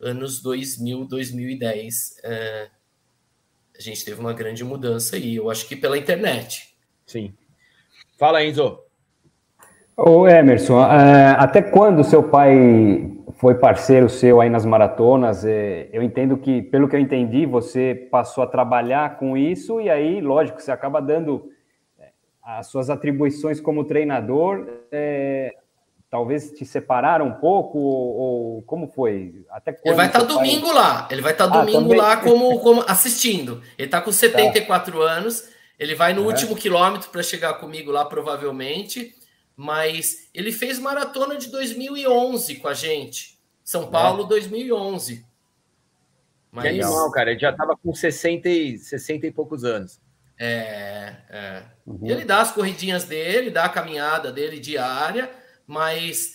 [0.01, 2.69] anos 2000, 2010, é,
[3.77, 5.37] a gente teve uma grande mudança aí.
[5.37, 6.75] Eu acho que pela internet.
[7.07, 7.33] Sim.
[8.19, 8.81] Fala, Enzo.
[9.97, 15.45] Ô Emerson, é, até quando seu pai foi parceiro seu aí nas maratonas?
[15.45, 19.91] É, eu entendo que, pelo que eu entendi, você passou a trabalhar com isso e
[19.91, 21.51] aí, lógico, você acaba dando
[21.99, 22.11] é,
[22.43, 24.67] as suas atribuições como treinador.
[26.11, 29.45] Talvez te separaram um pouco ou, ou, como foi?
[29.51, 30.75] Até quando ele vai estar tá domingo pai...
[30.75, 31.09] lá.
[31.11, 33.63] Ele vai estar tá ah, domingo lá como, como assistindo.
[33.77, 35.05] Ele está com 74 tá.
[35.05, 39.15] anos ele vai no último quilômetro para chegar comigo lá, provavelmente.
[39.57, 43.39] Mas ele fez maratona de 2011 com a gente.
[43.63, 44.29] São Paulo, é.
[44.29, 45.25] 2011.
[46.51, 46.63] Mas...
[46.63, 47.31] Que animal, cara.
[47.31, 50.01] Ele já estava com 60 e, 60 e poucos anos.
[50.39, 51.63] É, é.
[51.87, 52.01] Uhum.
[52.03, 55.31] Ele dá as corridinhas dele, dá a caminhada dele diária,
[55.69, 56.35] mas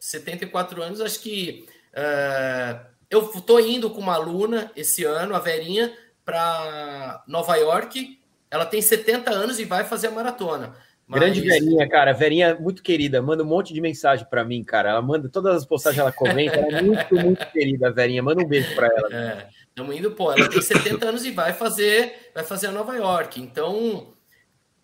[0.00, 1.66] 74 anos, acho que.
[1.92, 5.92] Uh, eu estou indo com uma aluna esse ano, a Verinha,
[6.24, 8.18] para Nova York
[8.50, 10.74] ela tem 70 anos e vai fazer a maratona.
[11.06, 11.20] Mas...
[11.20, 12.12] Grande Verinha, cara.
[12.12, 13.22] Verinha muito querida.
[13.22, 14.90] Manda um monte de mensagem para mim, cara.
[14.90, 16.56] Ela manda todas as postagens, ela comenta.
[16.56, 18.22] Ela é muito, muito querida, Verinha.
[18.22, 19.08] Manda um beijo para ela.
[19.10, 20.32] É, estamos indo, pô.
[20.32, 23.40] Ela tem 70 anos e vai fazer, vai fazer a Nova York.
[23.40, 24.12] Então,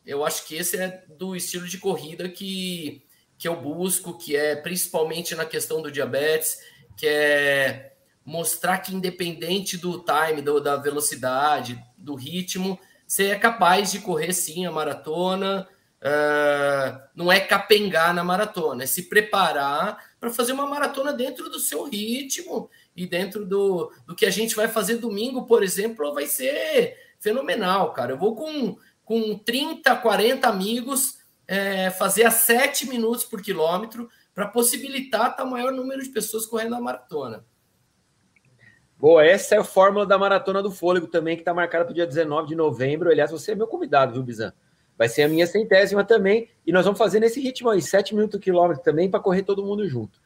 [0.04, 3.03] eu acho que esse é do estilo de corrida que,
[3.38, 6.58] que eu busco, que é principalmente na questão do diabetes,
[6.96, 7.92] que é
[8.24, 14.32] mostrar que independente do time, do, da velocidade, do ritmo, você é capaz de correr
[14.32, 15.68] sim a maratona.
[16.00, 21.58] Uh, não é capengar na maratona, é se preparar para fazer uma maratona dentro do
[21.58, 26.26] seu ritmo e dentro do, do que a gente vai fazer domingo, por exemplo, vai
[26.26, 28.12] ser fenomenal, cara.
[28.12, 34.48] Eu vou com, com 30, 40 amigos é, fazer a 7 minutos por quilômetro para
[34.48, 37.44] possibilitar estar tá, maior número de pessoas correndo a maratona.
[38.98, 41.94] Boa, essa é a fórmula da Maratona do Fôlego também, que está marcada para o
[41.94, 43.10] dia 19 de novembro.
[43.10, 44.52] Aliás, você é meu convidado, viu, Bizan?
[44.96, 46.48] Vai ser a minha centésima também.
[46.66, 49.86] E nós vamos fazer nesse ritmo aí, 7 minutos quilômetro também, para correr todo mundo
[49.86, 50.18] junto.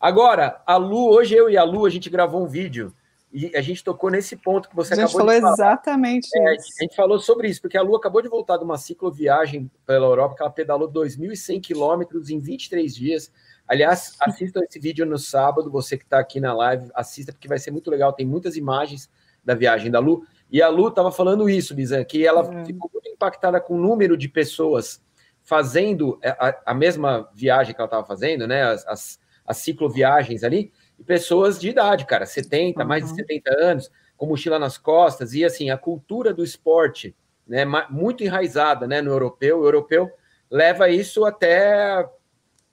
[0.00, 2.94] Agora, a Lu, hoje eu e a Lu, a gente gravou um vídeo
[3.34, 5.32] e a gente tocou nesse ponto que você acabou de falar.
[5.32, 6.68] A gente falou exatamente é, isso.
[6.78, 10.06] A gente falou sobre isso, porque a Lu acabou de voltar de uma cicloviagem pela
[10.06, 13.32] Europa, que ela pedalou 2.100 quilômetros em 23 dias.
[13.66, 17.58] Aliás, assista esse vídeo no sábado, você que está aqui na live, assista, porque vai
[17.58, 19.10] ser muito legal, tem muitas imagens
[19.44, 20.24] da viagem da Lu.
[20.48, 22.64] E a Lu estava falando isso, Bizan, que ela é.
[22.64, 25.02] ficou muito impactada com o número de pessoas
[25.42, 28.62] fazendo a, a mesma viagem que ela estava fazendo, né?
[28.62, 32.88] As, as, as, cicloviagens ali, e pessoas de idade, cara, 70, uhum.
[32.88, 37.14] mais de 70 anos, com mochila nas costas, e assim, a cultura do esporte,
[37.46, 37.64] né?
[37.90, 39.02] Muito enraizada, né?
[39.02, 40.10] No europeu, o europeu
[40.50, 42.08] leva isso até,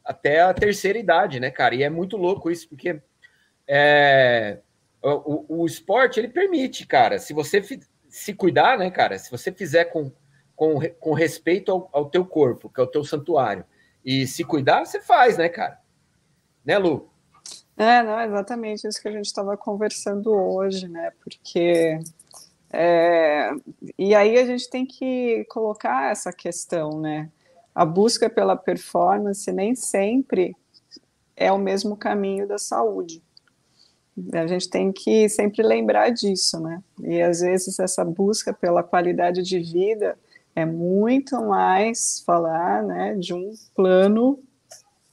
[0.05, 1.75] até a terceira idade, né, cara?
[1.75, 3.01] E é muito louco isso, porque
[3.67, 4.59] é,
[5.01, 7.17] o, o esporte ele permite, cara.
[7.17, 7.61] Se você
[8.07, 9.17] se cuidar, né, cara?
[9.17, 10.11] Se você fizer com,
[10.55, 13.65] com, com respeito ao, ao teu corpo, que é o teu santuário,
[14.05, 15.79] e se cuidar, você faz, né, cara?
[16.63, 17.10] Né, Lu?
[17.77, 21.11] É, não, exatamente isso que a gente estava conversando hoje, né?
[21.23, 21.99] Porque
[22.71, 23.51] é,
[23.97, 27.29] e aí a gente tem que colocar essa questão, né?
[27.75, 30.55] A busca pela performance nem sempre
[31.35, 33.21] é o mesmo caminho da saúde.
[34.33, 36.81] A gente tem que sempre lembrar disso, né?
[37.01, 40.17] E às vezes essa busca pela qualidade de vida
[40.55, 44.37] é muito mais falar, né, de um plano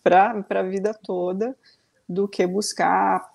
[0.03, 1.57] para a vida toda
[2.09, 3.29] do que buscar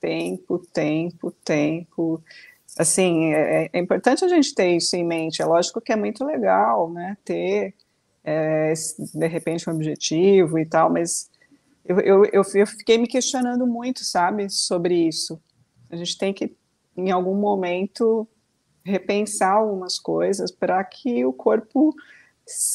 [0.00, 2.22] tempo, tempo, tempo.
[2.78, 5.40] Assim, é, é, importante a gente ter isso em mente.
[5.40, 7.74] É lógico que é muito legal, né, ter
[8.24, 8.72] é,
[9.14, 11.30] de repente um objetivo e tal, mas
[11.84, 15.40] eu, eu, eu, eu fiquei me questionando muito, sabe, sobre isso.
[15.88, 16.54] A gente tem que,
[16.96, 18.26] em algum momento,
[18.84, 21.94] repensar algumas coisas para que o corpo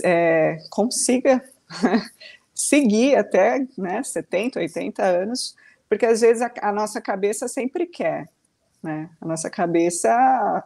[0.04, 1.44] é, consiga
[2.62, 5.56] seguir até né, 70, 80 anos,
[5.90, 8.30] porque às vezes a, a, nossa cabeça sempre quer,
[8.84, 9.10] né?
[9.20, 10.64] A nossa cabeça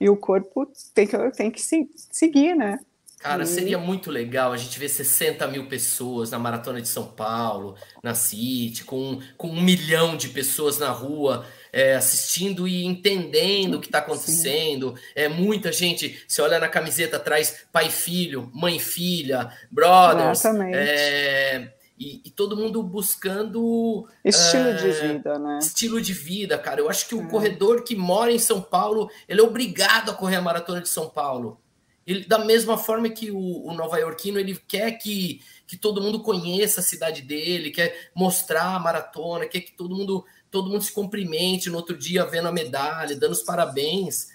[0.00, 2.80] e o corpo tem que, tem que se, seguir, né?
[3.18, 7.76] Cara, seria muito legal a gente ver 60 mil pessoas na Maratona de São Paulo,
[8.02, 13.80] na City, com, com um milhão de pessoas na rua é, assistindo e entendendo o
[13.80, 14.94] que está acontecendo.
[15.14, 16.22] É muita gente.
[16.26, 20.44] Você olha na camiseta atrás, pai filho, mãe filha, brothers.
[20.72, 25.58] É, e, e, todo mundo buscando estilo é, de vida, né?
[25.62, 26.80] Estilo de vida, cara.
[26.80, 27.26] Eu acho que o é.
[27.26, 31.08] corredor que mora em São Paulo, ele é obrigado a correr a maratona de São
[31.08, 31.58] Paulo.
[32.06, 36.22] Ele, da mesma forma que o, o nova iorquino ele quer que, que todo mundo
[36.22, 40.92] conheça a cidade dele, quer mostrar a maratona, quer que todo mundo todo mundo se
[40.92, 44.28] cumprimente no outro dia vendo a medalha, dando os parabéns.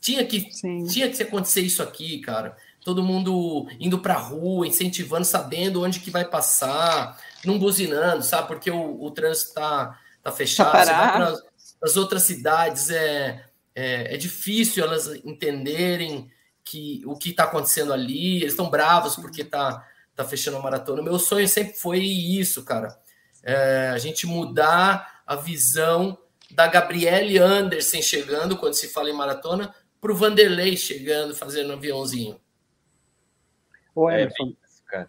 [0.00, 0.84] Tinha que Sim.
[0.86, 2.56] tinha que acontecer isso aqui, cara.
[2.84, 8.48] Todo mundo indo para a rua, incentivando, sabendo onde que vai passar, não buzinando, sabe?
[8.48, 10.72] Porque o, o trânsito tá, tá fechado.
[10.72, 11.36] Tá
[11.82, 16.30] as outras cidades é, é, é difícil elas entenderem
[16.64, 21.02] que o que está acontecendo ali, eles estão bravos porque tá, tá fechando a maratona.
[21.02, 22.98] Meu sonho sempre foi isso, cara.
[23.42, 26.16] É, a gente mudar a visão
[26.50, 31.74] da Gabriele Anderson chegando, quando se fala em maratona, para o Vanderlei chegando, fazendo um
[31.74, 32.40] aviãozinho.
[33.94, 34.54] Ô, é, Emerson,
[34.94, 35.06] é,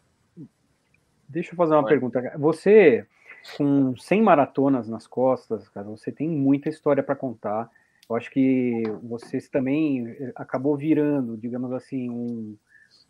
[1.26, 2.34] deixa eu fazer uma pergunta.
[2.38, 3.08] Você,
[3.56, 7.72] com 100 maratonas nas costas, cara, você tem muita história para contar.
[8.10, 12.58] Eu acho que vocês também eh, acabou virando, digamos assim, um,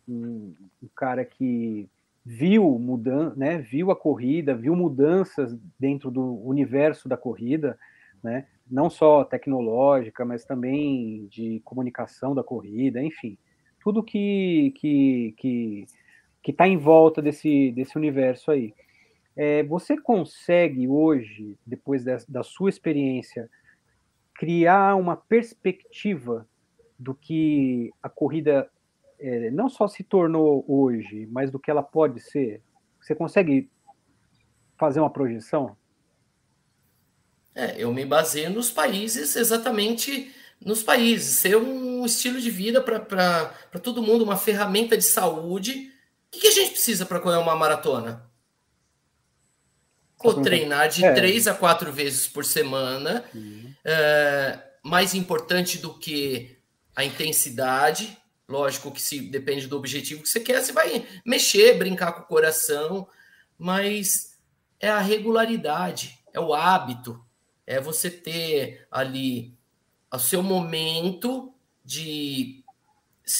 [0.08, 1.88] um, um cara que
[2.24, 7.78] viu mudan né, viu a corrida, viu mudanças dentro do universo da corrida,
[8.22, 13.38] né, não só tecnológica, mas também de comunicação da corrida, enfim.
[13.82, 15.86] tudo que que que
[16.42, 18.74] que está em volta desse desse universo aí.
[19.36, 23.48] É, você consegue hoje, depois da, da sua experiência,
[24.34, 26.46] criar uma perspectiva
[26.98, 28.70] do que a corrida
[29.20, 32.62] é, não só se tornou hoje, mas do que ela pode ser?
[33.00, 33.70] Você consegue
[34.78, 35.76] fazer uma projeção?
[37.54, 41.38] É, eu me baseio nos países, exatamente nos países.
[41.38, 45.92] Ser um estilo de vida para todo mundo, uma ferramenta de saúde.
[46.28, 48.28] O que, que a gente precisa para correr uma maratona?
[50.22, 51.12] Ou treinar de é.
[51.12, 53.24] três a quatro vezes por semana.
[53.34, 53.74] Uhum.
[53.84, 56.58] É, mais importante do que
[56.94, 58.18] a intensidade,
[58.50, 62.26] lógico que se depende do objetivo que você quer, você vai mexer, brincar com o
[62.26, 63.06] coração,
[63.56, 64.38] mas
[64.80, 67.24] é a regularidade, é o hábito,
[67.66, 69.56] é você ter ali
[70.12, 72.64] o seu momento de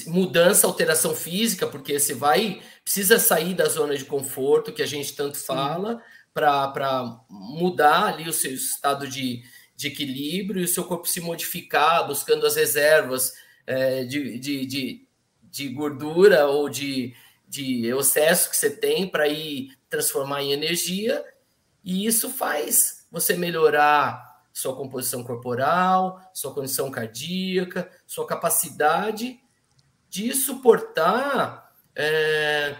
[0.07, 5.14] mudança, alteração física, porque você vai precisa sair da zona de conforto que a gente
[5.16, 6.01] tanto fala
[6.33, 9.42] para mudar ali o seu estado de,
[9.75, 13.33] de equilíbrio e o seu corpo se modificar, buscando as reservas
[13.71, 15.09] é, de, de, de,
[15.45, 17.15] de, gordura ou de,
[17.49, 21.25] de excesso que você tem para ir transformar em energia,
[21.85, 29.39] e isso faz você melhorar sua composição corporal, sua condição cardíaca, sua capacidade
[30.09, 32.77] de suportar, é,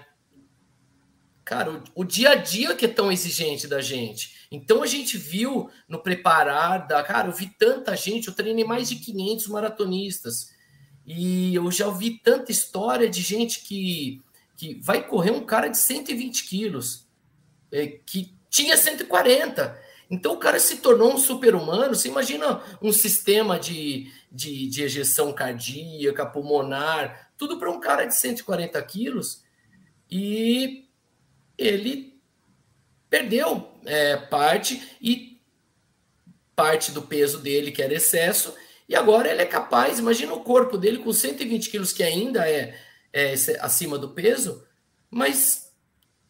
[1.45, 4.49] cara, o, o, dia a dia que é tão exigente da gente.
[4.51, 8.89] Então a gente viu no preparar da, cara, eu vi tanta gente, eu treinei mais
[8.89, 10.59] de 500 maratonistas.
[11.13, 14.23] E eu já ouvi tanta história de gente que,
[14.57, 17.05] que vai correr um cara de 120 quilos,
[17.73, 19.77] é, que tinha 140.
[20.09, 21.97] Então o cara se tornou um super-humano.
[21.97, 28.15] Você imagina um sistema de, de, de ejeção cardíaca, pulmonar, tudo para um cara de
[28.15, 29.43] 140 quilos.
[30.09, 30.89] E
[31.59, 32.21] ele
[33.09, 35.43] perdeu é, parte e
[36.55, 38.55] parte do peso dele, que era excesso,
[38.91, 42.77] e agora ele é capaz, imagina o corpo dele com 120 quilos, que ainda é,
[43.13, 44.67] é acima do peso,
[45.09, 45.73] mas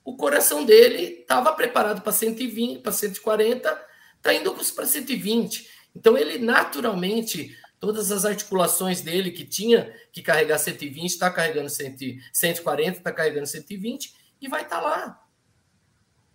[0.04, 5.70] o coração dele estava preparado para 120, para 140, está indo para 120.
[5.96, 12.98] Então ele naturalmente, todas as articulações dele que tinha que carregar 120, está carregando 140,
[12.98, 15.26] está carregando 120 e vai estar tá lá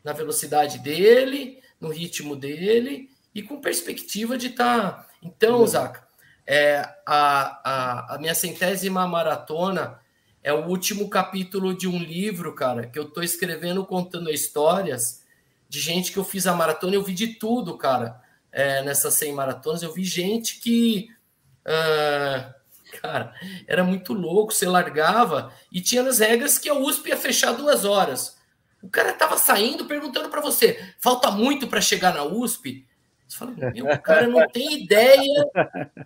[0.04, 4.92] na velocidade dele, no ritmo dele e com perspectiva de estar.
[4.92, 5.10] Tá...
[5.22, 5.68] Então, uhum.
[5.68, 6.05] Zaca,
[6.48, 10.00] é, a, a, a, minha centésima maratona
[10.44, 15.24] é o último capítulo de um livro, cara, que eu estou escrevendo contando histórias
[15.68, 16.94] de gente que eu fiz a maratona.
[16.94, 19.82] Eu vi de tudo, cara, é, nessas 100 maratonas.
[19.82, 21.10] Eu vi gente que.
[21.66, 22.54] Uh,
[23.02, 23.34] cara,
[23.68, 24.54] era muito louco.
[24.54, 28.38] Você largava e tinha as regras que a USP ia fechar duas horas.
[28.84, 32.86] O cara estava saindo perguntando para você: falta muito para chegar na USP?
[33.28, 35.46] Você fala, meu, o cara não tem ideia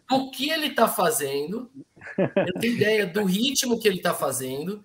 [0.09, 1.69] do que ele está fazendo,
[2.17, 4.83] não tem ideia do ritmo que ele está fazendo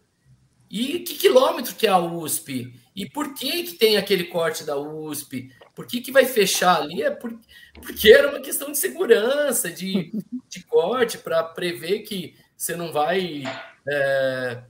[0.68, 4.77] e que quilômetro que é a USP e por que, que tem aquele corte da
[4.77, 7.03] USP, por que, que vai fechar ali?
[7.03, 7.37] É por,
[7.83, 10.12] porque era uma questão de segurança, de,
[10.49, 13.42] de corte, para prever que você não vai
[13.88, 14.62] é,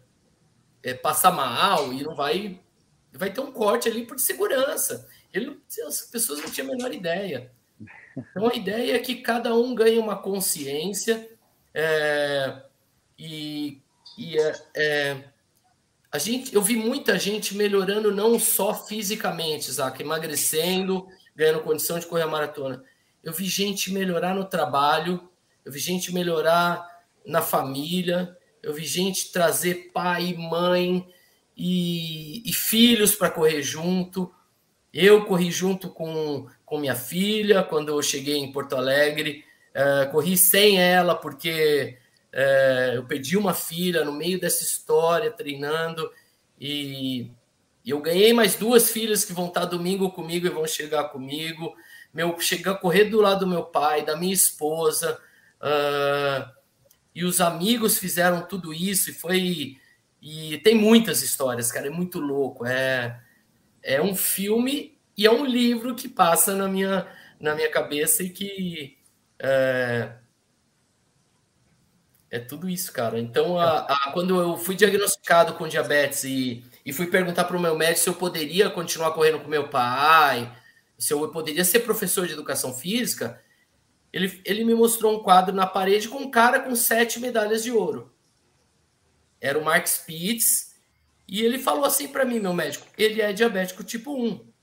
[0.83, 2.61] é, passar mal e não vai
[3.13, 5.09] vai ter um corte ali por segurança.
[5.33, 7.53] Ele, as pessoas não tinham a menor ideia.
[8.17, 11.29] Então a ideia é que cada um ganhe uma consciência
[11.73, 12.63] é,
[13.19, 13.81] e,
[14.17, 15.25] e é, é,
[16.11, 22.07] a gente, eu vi muita gente melhorando não só fisicamente, Zaca, emagrecendo, ganhando condição de
[22.07, 22.85] correr a maratona.
[23.23, 25.29] Eu vi gente melhorar no trabalho,
[25.65, 26.87] eu vi gente melhorar
[27.27, 31.07] na família, eu vi gente trazer pai mãe
[31.57, 34.33] e, e filhos para correr junto.
[34.93, 39.45] Eu corri junto com, com minha filha quando eu cheguei em Porto Alegre.
[39.75, 41.99] Uh, corri sem ela porque
[42.33, 46.11] uh, eu perdi uma filha no meio dessa história treinando
[46.61, 47.31] e,
[47.85, 51.75] eu ganhei mais duas filhas que vão estar domingo comigo e vão chegar comigo.
[52.15, 55.21] Meu chegar correr do lado do meu pai, da minha esposa,
[55.61, 56.51] uh,
[57.15, 59.77] e os amigos fizeram tudo isso e foi
[60.27, 62.65] e tem muitas histórias, cara, é muito louco.
[62.65, 63.21] É,
[63.83, 67.07] é um filme e é um livro que passa na minha,
[67.41, 68.99] na minha cabeça e que
[69.39, 70.13] é,
[72.31, 73.19] é tudo isso, cara.
[73.19, 77.61] Então, a, a, quando eu fui diagnosticado com diabetes e, e fui perguntar para o
[77.61, 80.53] meu médico se eu poderia continuar correndo com meu pai,
[80.99, 83.41] se eu poderia ser professor de educação física,
[84.13, 87.71] ele, ele me mostrou um quadro na parede com um cara com sete medalhas de
[87.71, 88.13] ouro.
[89.41, 90.75] era o Mark Spitz,
[91.27, 94.54] e ele falou assim para mim, meu médico, ele é diabético tipo 1.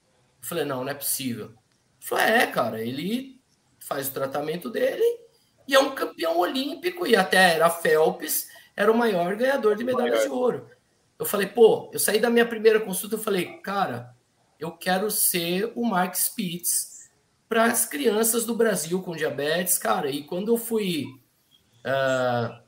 [0.41, 1.45] Eu falei, não, não é possível.
[1.45, 1.55] Ele
[1.99, 3.39] falou, é, cara, ele
[3.79, 5.03] faz o tratamento dele
[5.67, 10.23] e é um campeão olímpico, e até era Phelps, era o maior ganhador de medalhas
[10.23, 10.69] de ouro.
[11.17, 14.15] Eu falei, pô, eu saí da minha primeira consulta, eu falei, cara,
[14.59, 17.09] eu quero ser o Mark Spitz
[17.47, 20.09] para as crianças do Brasil com diabetes, cara.
[20.09, 21.05] E quando eu fui
[21.85, 22.61] uh,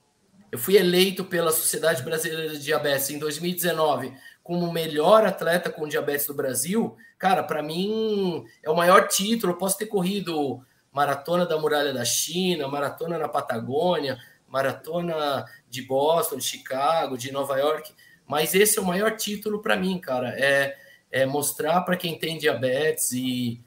[0.53, 4.13] eu fui eleito pela Sociedade Brasileira de Diabetes em 2019
[4.43, 6.97] como o melhor atleta com diabetes do Brasil.
[7.17, 9.53] Cara, para mim é o maior título.
[9.53, 16.37] Eu posso ter corrido maratona da Muralha da China, maratona na Patagônia, maratona de Boston,
[16.37, 17.91] de Chicago, de Nova York,
[18.27, 20.29] mas esse é o maior título para mim, cara.
[20.37, 20.77] É,
[21.11, 23.59] é mostrar para quem tem diabetes e,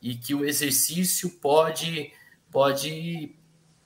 [0.00, 2.10] e que o exercício pode,
[2.50, 3.36] pode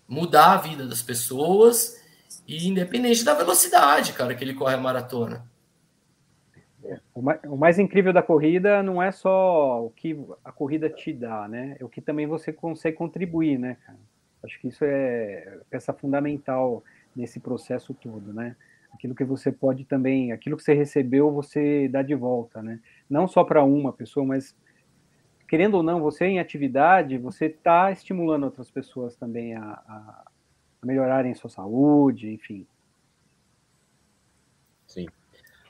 [0.06, 2.00] mudar a vida das pessoas
[2.46, 5.47] e independente da velocidade, cara, que ele corre a maratona.
[7.14, 11.12] O mais, o mais, incrível da corrida não é só o que a corrida te
[11.12, 11.76] dá, né?
[11.78, 13.98] É o que também você consegue contribuir, né, cara?
[14.42, 16.82] Acho que isso é peça fundamental
[17.14, 18.56] nesse processo todo, né?
[18.92, 22.80] Aquilo que você pode também, aquilo que você recebeu, você dá de volta, né?
[23.10, 24.56] Não só para uma pessoa, mas
[25.48, 30.24] querendo ou não, você em atividade, você está estimulando outras pessoas também a, a
[30.84, 32.66] melhorarem sua saúde, enfim.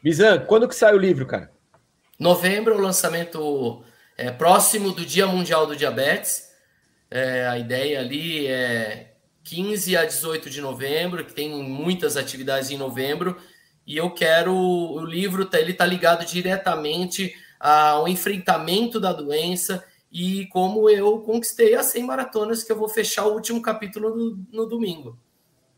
[0.02, 1.50] Bizan, quando que sai o livro, cara?
[2.18, 3.82] Novembro, o lançamento
[4.16, 6.48] é, próximo do Dia Mundial do Diabetes.
[7.10, 12.76] É, a ideia ali é 15 a 18 de novembro, que tem muitas atividades em
[12.76, 13.36] novembro,
[13.86, 19.82] e eu quero o livro, tá, ele está ligado diretamente ao enfrentamento da doença
[20.12, 24.46] e como eu conquistei as 100 maratonas, que eu vou fechar o último capítulo no,
[24.52, 25.18] no domingo.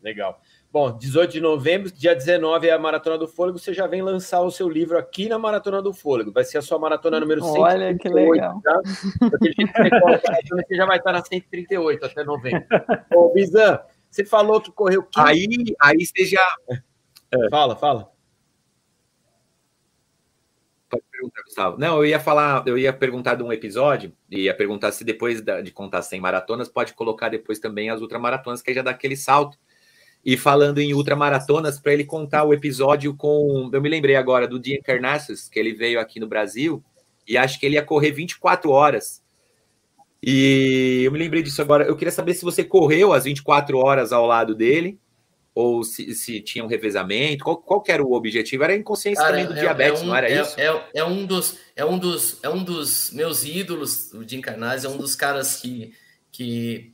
[0.03, 0.41] Legal.
[0.73, 3.59] Bom, 18 de novembro, dia 19 é a Maratona do Fôlego.
[3.59, 6.31] Você já vem lançar o seu livro aqui na Maratona do Fôlego.
[6.31, 7.83] Vai ser a sua maratona número 138.
[7.83, 8.61] Olha que legal.
[8.63, 8.81] Tá?
[10.69, 12.65] Você já vai estar na 138 até novembro.
[13.13, 15.27] Ô, Bizan, você falou que correu 15...
[15.27, 15.49] Aí,
[15.83, 16.57] aí você já...
[17.51, 18.13] Fala, fala.
[20.89, 21.79] Pode perguntar, Gustavo.
[21.79, 25.43] Não, eu ia falar, eu ia perguntar de um episódio, e ia perguntar se depois
[25.43, 29.17] de contar 100 maratonas, pode colocar depois também as ultramaratonas, que aí já dá aquele
[29.17, 29.59] salto.
[30.25, 33.71] E falando em ultramaratonas, para ele contar o episódio com.
[33.73, 36.85] Eu me lembrei agora do Dia Encarnacius, que ele veio aqui no Brasil,
[37.27, 39.23] e acho que ele ia correr 24 horas.
[40.23, 41.85] E eu me lembrei disso agora.
[41.85, 44.99] Eu queria saber se você correu as 24 horas ao lado dele
[45.55, 47.45] ou se, se tinha um revezamento?
[47.45, 48.65] Qual, qual era o objetivo?
[48.65, 50.61] Era a inconsciência Cara, também do é, diabetes, é um, não era é, isso?
[50.61, 54.85] É, é, um dos, é, um dos, é um dos meus ídolos, o Jim Carnaz,
[54.85, 55.93] é um dos caras que,
[56.31, 56.93] que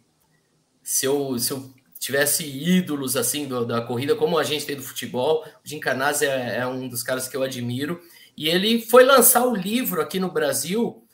[0.83, 1.71] se, eu, se eu
[2.07, 5.81] tivesse ídolos assim do, da corrida, como a gente tem do futebol, o Jim
[6.23, 8.01] é, é um dos caras que eu admiro.
[8.37, 11.05] E ele foi lançar o livro aqui no Brasil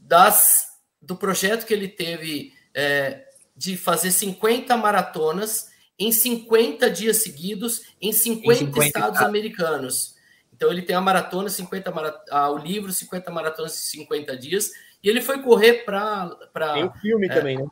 [0.00, 0.68] das,
[1.02, 8.10] do projeto que ele teve é, de fazer 50 maratonas em 50 dias seguidos em
[8.10, 10.14] 50, em 50 estados americanos.
[10.50, 12.16] Então ele tem a maratona, 50 marat...
[12.30, 14.70] ah, o livro 50 maratonas em 50 dias,
[15.02, 16.30] e ele foi correr para.
[16.54, 16.72] Pra...
[16.72, 17.66] Tem o filme é, também, né?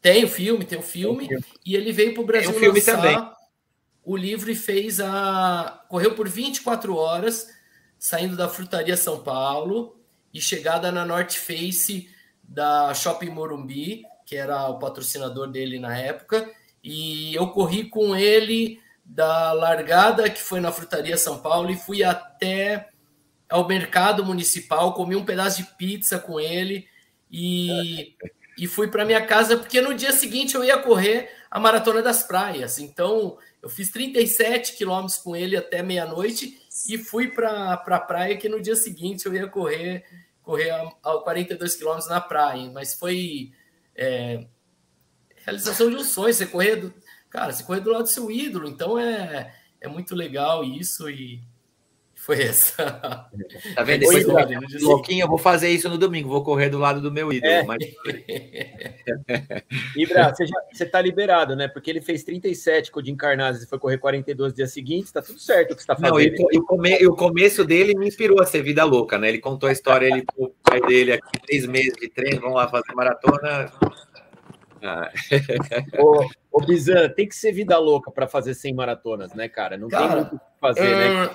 [0.00, 2.60] Tem o filme, tem o filme, tem e ele veio para o Brasil tem o
[2.60, 3.32] filme lançar também.
[4.04, 5.84] o livro e fez a.
[5.88, 7.48] correu por 24 horas,
[7.98, 9.98] saindo da Frutaria São Paulo
[10.32, 12.08] e chegada na North Face
[12.42, 16.50] da Shopping Morumbi, que era o patrocinador dele na época,
[16.82, 22.04] e eu corri com ele da largada que foi na Frutaria São Paulo e fui
[22.04, 22.88] até
[23.48, 26.86] ao mercado municipal, comi um pedaço de pizza com ele
[27.30, 28.14] e,
[28.58, 32.24] e fui para minha casa porque no dia seguinte eu ia correr a maratona das
[32.24, 32.78] praias.
[32.78, 38.48] Então eu fiz 37 quilômetros com ele até meia-noite e fui para a praia que
[38.48, 40.04] no dia seguinte eu ia correr
[40.42, 42.70] correr a, a 42 quilômetros na praia.
[42.72, 43.52] Mas foi
[43.94, 44.46] é,
[45.44, 46.94] realização de um sonho, você correr do,
[47.30, 51.42] cara, você correr do lado do seu ídolo, então é, é muito legal isso e
[52.28, 52.84] foi essa.
[53.74, 54.00] Tá vendo?
[54.00, 54.34] Depois do
[54.86, 57.50] Louquinho, eu vou fazer isso no domingo, vou correr do lado do meu ídolo.
[57.50, 57.62] É.
[57.62, 57.78] Mas...
[59.96, 61.68] Ibra, você, já, você tá liberado, né?
[61.68, 65.22] Porque ele fez 37 com o Jim Carnazes e foi correr 42 dias seguintes, tá
[65.22, 66.12] tudo certo o que você tá fazendo.
[66.12, 69.30] Não, e, o, come, o começo dele me inspirou a ser vida louca, né?
[69.30, 72.68] Ele contou a história, ele, o pai dele aqui, três meses de treino, vamos lá
[72.68, 73.72] fazer maratona,
[74.82, 75.10] ah.
[75.98, 79.78] ô, ô Bizan, tem que ser vida louca para fazer 100 maratonas, né, cara?
[79.78, 81.30] Não cara, tem muito o que fazer, né?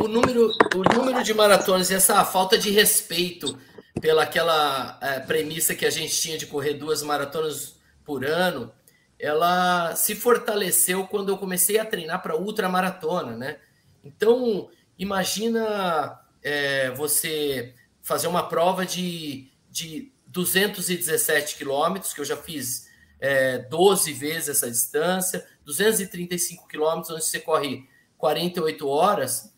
[0.00, 3.58] O número, o número de maratonas e essa falta de respeito
[4.00, 8.72] pela aquela é, premissa que a gente tinha de correr duas maratonas por ano,
[9.18, 13.58] ela se fortaleceu quando eu comecei a treinar para ultramaratona, né?
[14.04, 22.86] Então, imagina é, você fazer uma prova de, de 217 quilômetros, que eu já fiz
[23.18, 29.52] é, 12 vezes essa distância, 235 quilômetros, onde você corre 48 horas.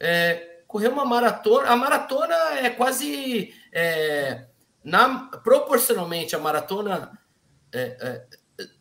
[0.00, 4.46] É, correr uma maratona, a maratona é quase é,
[4.84, 7.18] na, proporcionalmente a maratona,
[7.72, 8.26] é, é,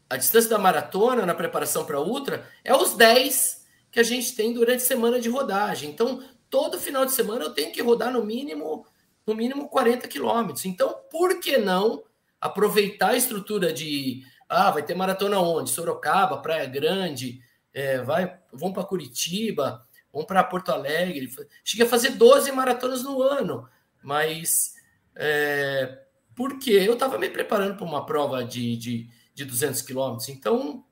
[0.09, 4.53] a distância da maratona na preparação para ultra é os 10 que a gente tem
[4.53, 5.89] durante a semana de rodagem.
[5.89, 8.85] Então, todo final de semana eu tenho que rodar no mínimo
[9.25, 10.65] no mínimo 40 quilômetros.
[10.65, 12.01] Então, por que não
[12.39, 15.69] aproveitar a estrutura de ah, vai ter maratona onde?
[15.69, 17.41] Sorocaba, Praia Grande,
[17.73, 21.29] é, vai, vão para Curitiba, vão para Porto Alegre.
[21.63, 23.67] Cheguei a fazer 12 maratonas no ano,
[24.03, 24.73] mas
[25.15, 26.03] é,
[26.35, 30.29] porque eu estava me preparando para uma prova de, de, de 200 quilômetros.
[30.29, 30.85] Então.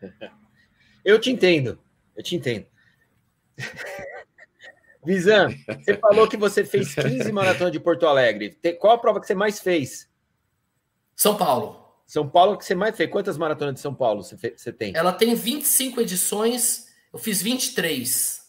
[1.04, 1.80] Eu te entendo,
[2.16, 2.64] eu te entendo.
[5.04, 8.56] Visan, você falou que você fez 15 maratonas de Porto Alegre.
[8.78, 10.08] Qual a prova que você mais fez?
[11.16, 11.82] São Paulo.
[12.06, 13.10] São Paulo que você mais fez.
[13.10, 14.94] Quantas maratonas de São Paulo você, você tem?
[14.94, 18.42] Ela tem 25 edições, eu fiz 23.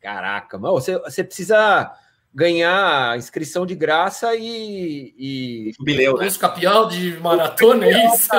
[0.00, 1.92] Caraca, mano, você, você precisa
[2.36, 5.14] ganhar inscrição de graça e.
[5.16, 5.72] e...
[5.76, 6.28] Jubileu, né?
[6.38, 8.28] campeão de maratona, é isso?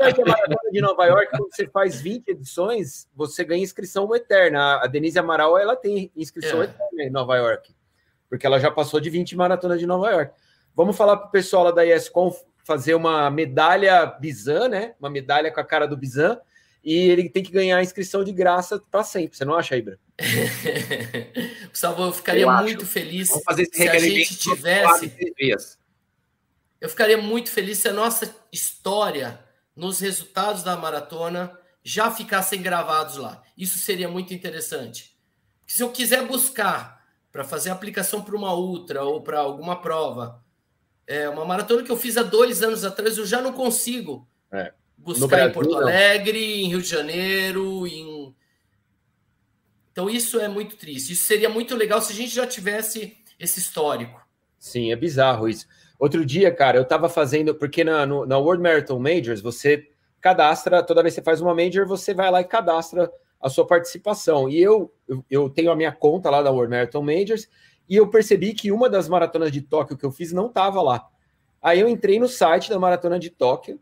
[0.00, 4.80] Você maratona de Nova York, quando você faz 20 edições, você ganha inscrição eterna.
[4.82, 6.64] A Denise Amaral, ela tem inscrição é.
[6.64, 7.74] eterna em Nova York,
[8.30, 10.32] porque ela já passou de 20 maratonas de Nova York.
[10.74, 12.32] Vamos falar para o pessoal lá da ESCOM
[12.64, 14.94] fazer uma medalha Bizan, né?
[14.98, 16.40] Uma medalha com a cara do Bizan,
[16.88, 19.36] e ele tem que ganhar a inscrição de graça para sempre.
[19.36, 19.98] Você não acha, Ibra?
[21.68, 25.12] Gustavo, eu ficaria eu muito feliz se a gente tivesse.
[26.80, 29.38] Eu ficaria muito feliz se a nossa história
[29.76, 31.52] nos resultados da maratona
[31.84, 33.42] já ficassem gravados lá.
[33.54, 35.14] Isso seria muito interessante.
[35.60, 40.42] Porque se eu quiser buscar para fazer aplicação para uma ultra ou para alguma prova,
[41.06, 44.72] é uma maratona que eu fiz há dois anos atrás, eu já não consigo é.
[44.98, 48.34] Buscar Brasil, em Porto Alegre, em Rio de Janeiro, em
[49.98, 51.12] então isso é muito triste.
[51.12, 54.24] Isso seria muito legal se a gente já tivesse esse histórico.
[54.56, 55.66] Sim, é bizarro isso.
[55.98, 59.88] Outro dia, cara, eu tava fazendo, porque na, no, na World Marathon Majors, você
[60.20, 63.66] cadastra, toda vez que você faz uma major, você vai lá e cadastra a sua
[63.66, 64.48] participação.
[64.48, 67.48] E eu, eu, eu tenho a minha conta lá da World Marathon Majors,
[67.88, 71.08] e eu percebi que uma das maratonas de Tóquio que eu fiz não estava lá.
[71.60, 73.80] Aí eu entrei no site da Maratona de Tóquio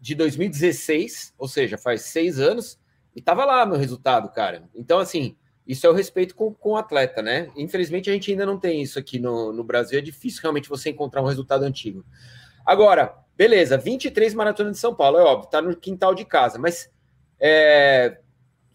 [0.00, 2.78] de 2016, ou seja, faz seis anos,
[3.14, 4.68] e tava lá meu resultado, cara.
[4.74, 7.50] Então, assim, isso é o respeito com, com o atleta, né?
[7.56, 9.98] Infelizmente, a gente ainda não tem isso aqui no, no Brasil.
[9.98, 12.04] É difícil realmente você encontrar um resultado antigo.
[12.64, 16.90] Agora, beleza, 23 maratonas de São Paulo, é óbvio, tá no quintal de casa, mas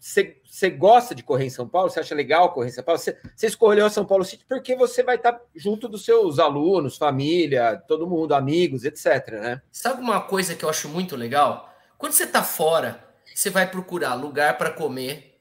[0.06, 1.88] você gosta de correr em São Paulo?
[1.88, 3.00] Você acha legal correr em São Paulo?
[3.00, 7.82] Você escolheu São Paulo City porque você vai estar tá junto dos seus alunos, família,
[7.88, 9.62] todo mundo, amigos, etc, né?
[9.70, 11.72] Sabe uma coisa que eu acho muito legal?
[11.96, 15.40] Quando você tá fora você vai procurar lugar para comer.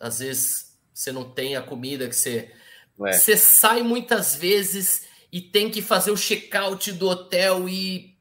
[0.00, 2.52] Às vezes você não tem a comida que você.
[3.06, 3.12] É.
[3.12, 8.18] Você sai muitas vezes e tem que fazer o check-out do hotel e,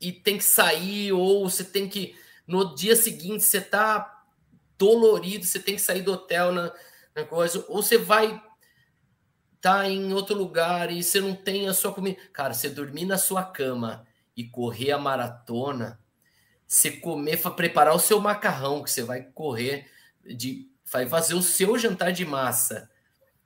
[0.00, 2.16] e tem que sair, ou você tem que.
[2.46, 4.11] No dia seguinte você tá
[4.84, 6.72] dolorido, você tem que sair do hotel na,
[7.14, 8.42] na coisa, ou você vai
[9.60, 12.18] tá em outro lugar e você não tem a sua comida.
[12.32, 14.04] Cara, você dormir na sua cama
[14.36, 16.02] e correr a maratona
[16.72, 19.90] você comer, preparar o seu macarrão, que você vai correr,
[20.24, 22.90] de, vai fazer o seu jantar de massa.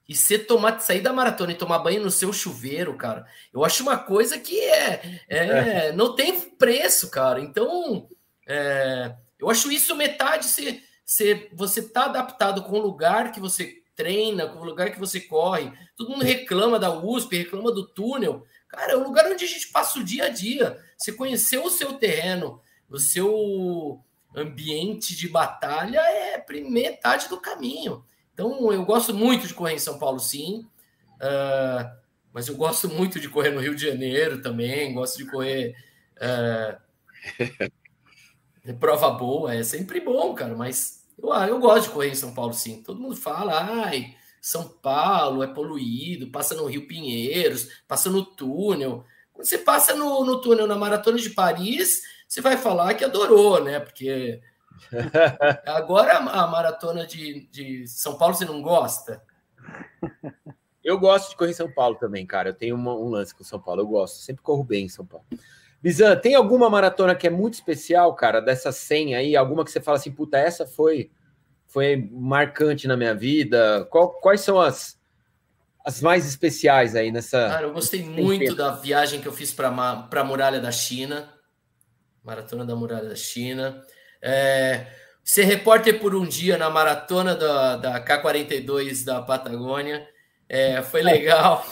[0.09, 3.83] E você tomar, sair da maratona e tomar banho no seu chuveiro, cara, eu acho
[3.83, 5.93] uma coisa que é, é, é.
[5.93, 7.41] não tem preço, cara.
[7.41, 8.09] Então,
[8.47, 13.81] é, eu acho isso metade se, se você tá adaptado com o lugar que você
[13.95, 15.73] treina, com o lugar que você corre.
[15.97, 18.45] Todo mundo reclama da USP, reclama do túnel.
[18.69, 20.79] Cara, é o lugar onde a gente passa o dia a dia.
[20.99, 24.05] Você conheceu o seu terreno, o seu
[24.35, 28.05] ambiente de batalha é metade do caminho.
[28.35, 30.67] Então, eu gosto muito de correr em São Paulo, sim.
[31.15, 31.91] Uh,
[32.35, 34.93] mas eu gosto muito de correr no Rio de Janeiro também.
[34.93, 35.75] Gosto de correr
[36.19, 36.77] uh,
[38.79, 39.55] prova boa.
[39.55, 40.55] É sempre bom, cara.
[40.55, 42.83] Mas eu, ah, eu gosto de correr em São Paulo, sim.
[42.83, 49.05] Todo mundo fala, ai, São Paulo é poluído, passa no Rio Pinheiros, passa no túnel.
[49.33, 53.63] Quando você passa no, no túnel na Maratona de Paris, você vai falar que adorou,
[53.63, 53.81] né?
[53.81, 54.41] Porque
[55.67, 59.23] agora a maratona de, de São Paulo você não gosta?
[60.85, 62.51] Eu gosto de correr em São Paulo também, cara.
[62.51, 64.19] Eu tenho uma, um lance com São Paulo, eu gosto.
[64.19, 65.27] Sempre corro bem em São Paulo.
[65.83, 69.37] Bizan, tem alguma maratona que é muito especial, cara, dessa 100 aí?
[69.37, 71.11] Alguma que você fala assim, puta, essa foi,
[71.67, 73.87] foi marcante na minha vida?
[73.91, 74.99] Qual, quais são as,
[75.87, 77.49] as mais especiais aí nessa.
[77.49, 81.33] Cara, eu gostei muito da viagem que eu fiz para a Muralha da China.
[82.25, 83.81] Maratona da Muralha da China.
[84.21, 84.89] É,
[85.23, 90.05] ser repórter por um dia na maratona da, da K42 da Patagônia.
[90.49, 91.65] É, foi legal.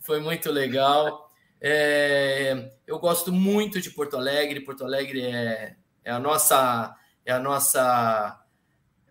[0.00, 1.29] foi muito legal.
[1.60, 4.60] É, eu gosto muito de Porto Alegre.
[4.60, 8.42] Porto Alegre é, é a nossa é a nossa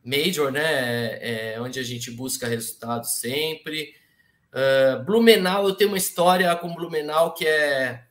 [0.04, 1.14] major, né?
[1.18, 3.94] É, é onde a gente busca resultados sempre.
[4.50, 8.04] Uh, Blumenau, eu tenho uma história com Blumenau que é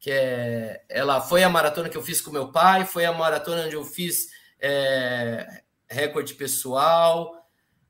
[0.00, 3.64] que é ela foi a maratona que eu fiz com meu pai, foi a maratona
[3.64, 4.28] onde eu fiz
[4.60, 7.34] é, recorde pessoal.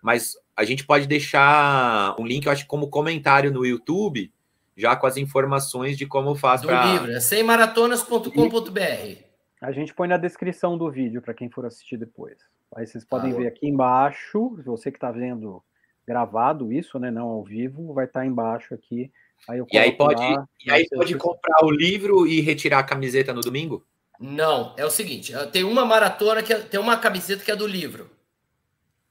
[0.00, 4.32] Mas a gente pode deixar um link, eu acho, como comentário no YouTube
[4.76, 6.92] já com as informações de como faz do pra...
[6.92, 9.24] livro, é semmaratonas.com.br.
[9.60, 12.36] A gente põe na descrição do vídeo para quem for assistir depois.
[12.74, 15.62] Aí vocês podem ah, ver aqui embaixo, você que está vendo
[16.06, 19.10] gravado isso, né, não ao vivo, vai estar tá embaixo aqui.
[19.48, 23.32] Aí e aí pode, lá, e aí pode comprar o livro e retirar a camiseta
[23.32, 23.86] no domingo?
[24.20, 27.66] Não, é o seguinte, tem uma maratona que é, tem uma camiseta que é do
[27.66, 28.10] livro.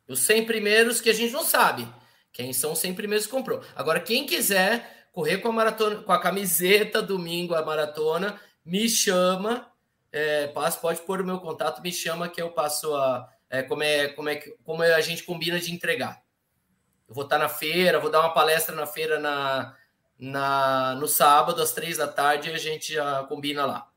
[0.08, 1.88] Os 100 primeiros que a gente não sabe
[2.32, 3.62] quem são os 100 primeiros que comprou.
[3.76, 9.72] Agora, quem quiser correr com a maratona, com a camiseta domingo a maratona, me chama,
[10.12, 14.10] é, pode pôr o meu contato, me chama que eu passo a é, como é
[14.10, 16.22] como é que como a gente combina de entregar.
[17.08, 19.74] Eu vou estar na feira, vou dar uma palestra na feira na,
[20.20, 23.88] na no sábado às três da tarde e a gente já combina lá.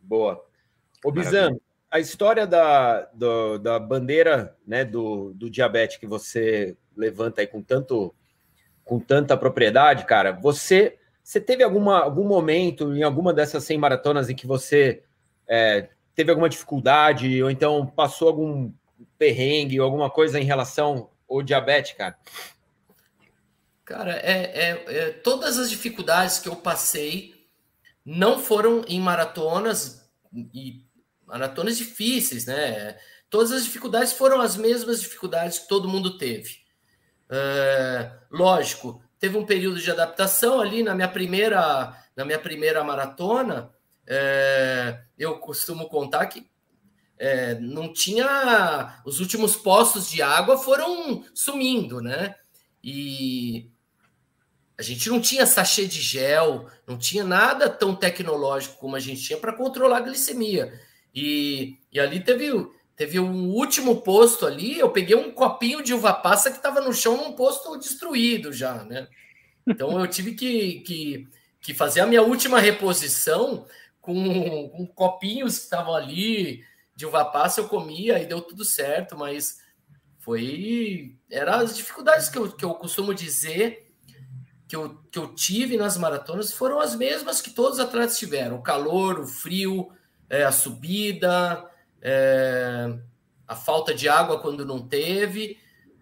[0.00, 0.42] Boa.
[1.04, 1.58] Ô Bizan,
[1.90, 7.62] a história da, do, da bandeira né, do, do diabetes que você levanta aí com
[7.62, 8.14] tanto
[8.88, 14.30] com tanta propriedade, cara, você você teve alguma, algum momento em alguma dessas 100 maratonas
[14.30, 15.02] em que você
[15.46, 18.72] é, teve alguma dificuldade ou então passou algum
[19.18, 22.16] perrengue ou alguma coisa em relação ao diabetes, cara?
[23.84, 27.34] Cara, é, é, é, todas as dificuldades que eu passei
[28.02, 30.82] não foram em maratonas e
[31.26, 32.96] maratonas difíceis, né?
[33.28, 36.67] Todas as dificuldades foram as mesmas dificuldades que todo mundo teve.
[37.30, 43.70] É, lógico, teve um período de adaptação ali na minha primeira, na minha primeira maratona.
[44.06, 46.48] É, eu costumo contar que
[47.18, 49.00] é, não tinha.
[49.04, 52.34] Os últimos postos de água foram sumindo, né?
[52.82, 53.70] E
[54.78, 59.20] a gente não tinha sachê de gel, não tinha nada tão tecnológico como a gente
[59.20, 60.80] tinha para controlar a glicemia.
[61.12, 62.52] E, e ali teve
[62.98, 66.92] Teve um último posto ali, eu peguei um copinho de uva passa que estava no
[66.92, 69.06] chão num posto destruído já, né?
[69.64, 71.28] Então eu tive que, que,
[71.60, 73.64] que fazer a minha última reposição
[74.00, 76.64] com, com copinhos que estavam ali
[76.96, 79.58] de uva passa, eu comia e deu tudo certo, mas
[80.18, 81.14] foi.
[81.30, 83.92] Eram as dificuldades que eu, que eu costumo dizer
[84.66, 88.56] que eu, que eu tive nas maratonas foram as mesmas que todos os atletas tiveram:
[88.56, 89.92] o calor, o frio,
[90.28, 91.64] é, a subida
[92.02, 92.98] é,
[93.46, 95.58] a falta de água quando não teve,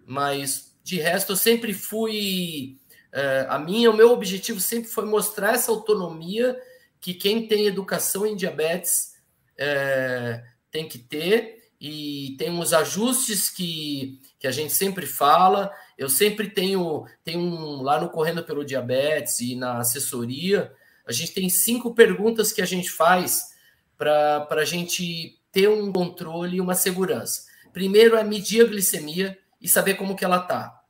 [0.06, 2.78] mas de resto eu sempre fui.
[3.12, 6.56] É, a minha, o meu objetivo sempre foi mostrar essa autonomia
[7.00, 9.14] que quem tem educação em diabetes
[9.56, 15.70] é, tem que ter e tem uns ajustes que, que a gente sempre fala.
[15.96, 20.72] Eu sempre tenho, tenho um, lá no Correndo pelo Diabetes e na assessoria,
[21.06, 23.54] a gente tem cinco perguntas que a gente faz
[23.96, 27.46] para a gente ter um controle e uma segurança.
[27.72, 30.82] Primeiro é medir a glicemia e saber como que ela está.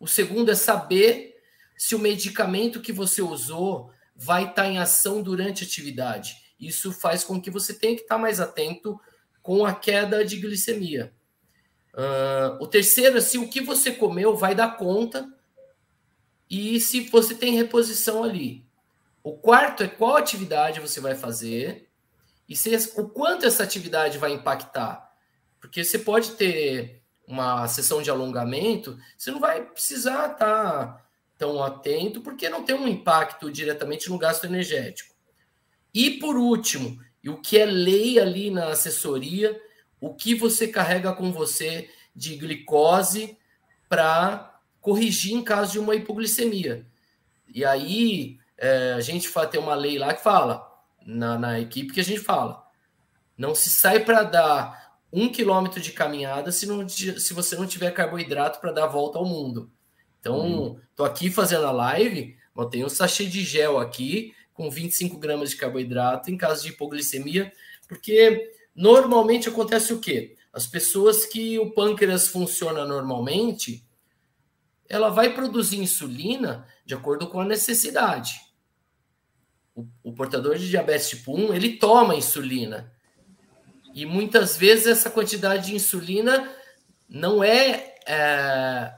[0.00, 1.36] O segundo é saber
[1.76, 6.34] se o medicamento que você usou vai estar tá em ação durante a atividade.
[6.58, 9.00] isso faz com que você tenha que estar mais atento
[9.40, 11.14] com a queda de glicemia.
[11.92, 15.32] Uh, o terceiro, se o que você comeu vai dar conta
[16.50, 18.66] e se você tem reposição ali.
[19.22, 21.83] O quarto é qual atividade você vai fazer
[22.48, 25.10] e se, o quanto essa atividade vai impactar.
[25.60, 31.04] Porque você pode ter uma sessão de alongamento, você não vai precisar estar
[31.38, 35.14] tão atento, porque não tem um impacto diretamente no gasto energético.
[35.92, 39.58] E por último, e o que é lei ali na assessoria,
[40.00, 43.38] o que você carrega com você de glicose
[43.88, 46.86] para corrigir em caso de uma hipoglicemia.
[47.48, 50.73] E aí é, a gente tem uma lei lá que fala,
[51.04, 52.64] na, na equipe que a gente fala,
[53.36, 57.90] não se sai para dar um quilômetro de caminhada se, não, se você não tiver
[57.92, 59.70] carboidrato para dar a volta ao mundo.
[60.18, 65.18] Então, estou aqui fazendo a live, eu tenho um sachê de gel aqui, com 25
[65.18, 67.52] gramas de carboidrato, em caso de hipoglicemia,
[67.86, 70.36] porque normalmente acontece o quê?
[70.52, 73.84] As pessoas que o pâncreas funciona normalmente,
[74.88, 78.32] ela vai produzir insulina de acordo com a necessidade.
[79.74, 82.92] O, o portador de diabetes tipo 1, ele toma insulina.
[83.94, 86.50] E muitas vezes essa quantidade de insulina
[87.08, 87.94] não é.
[88.06, 88.94] é,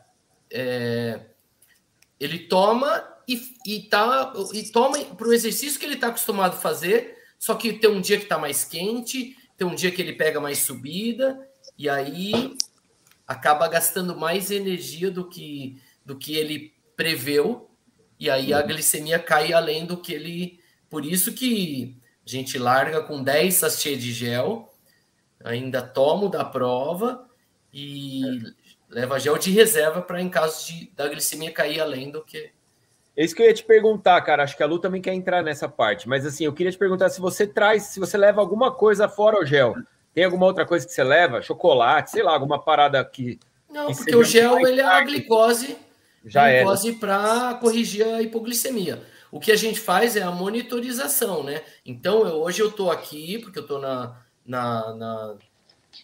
[0.50, 1.20] é
[2.18, 6.60] ele toma e, e, tá, e toma para o exercício que ele está acostumado a
[6.60, 10.12] fazer, só que tem um dia que está mais quente, tem um dia que ele
[10.12, 11.38] pega mais subida,
[11.76, 12.56] e aí
[13.26, 17.68] acaba gastando mais energia do que, do que ele preveu,
[18.18, 20.64] e aí a glicemia cai além do que ele.
[20.96, 21.94] Por isso que
[22.26, 24.72] a gente larga com 10 sachês de gel
[25.44, 27.28] ainda tomo da prova
[27.70, 28.94] e é.
[29.00, 32.50] leva gel de reserva para em caso de, da glicemia cair além do que.
[33.14, 34.42] É isso que eu ia te perguntar, cara.
[34.42, 36.08] Acho que a Lu também quer entrar nessa parte.
[36.08, 39.38] Mas assim, eu queria te perguntar se você traz, se você leva alguma coisa fora
[39.38, 39.74] o gel.
[40.14, 41.42] Tem alguma outra coisa que você leva?
[41.42, 43.38] Chocolate, sei lá, alguma parada que.
[43.68, 45.76] Não, que porque o gel ele é a glicose,
[46.24, 49.14] Já glicose para corrigir a hipoglicemia.
[49.30, 51.62] O que a gente faz é a monitorização, né?
[51.84, 55.36] Então, eu, hoje eu estou aqui, porque eu estou na, na, na,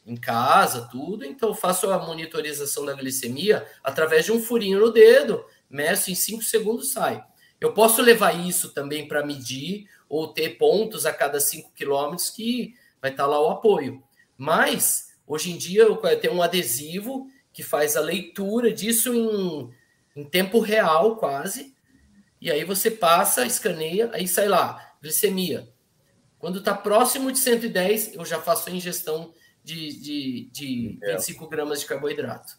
[0.06, 1.24] em casa, tudo.
[1.24, 6.14] Então, eu faço a monitorização da glicemia através de um furinho no dedo, meço em
[6.14, 7.24] 5 segundos, sai.
[7.60, 12.74] Eu posso levar isso também para medir ou ter pontos a cada 5 quilômetros que
[13.00, 14.02] vai estar tá lá o apoio.
[14.36, 19.70] Mas, hoje em dia, eu tenho um adesivo que faz a leitura disso em,
[20.16, 21.71] em tempo real, quase.
[22.42, 25.68] E aí você passa, escaneia, aí sai lá, glicemia,
[26.40, 29.32] quando está próximo de 110, eu já faço a ingestão
[29.62, 32.54] de, de, de 25 gramas de carboidrato.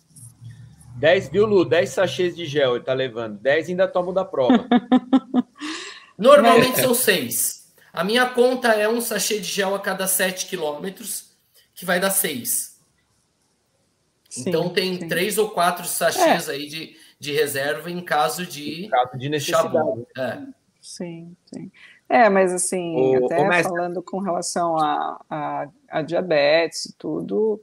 [0.95, 1.65] 10, viu, Lu?
[1.65, 3.37] 10 sachês de gel ele tá levando.
[3.39, 4.65] 10 ainda tomo da prova.
[6.17, 7.73] Normalmente são 6.
[7.91, 11.35] A minha conta é um sachê de gel a cada 7 quilômetros,
[11.75, 12.79] que vai dar 6.
[14.47, 15.09] então tem sim.
[15.09, 16.53] 3 ou 4 sachês é.
[16.53, 20.05] aí de, de reserva em caso de, em caso de necessidade.
[20.17, 20.41] É.
[20.81, 21.71] Sim, sim.
[22.09, 27.59] É, mas assim, o, até o falando com relação a, a, a, diabetes e tudo,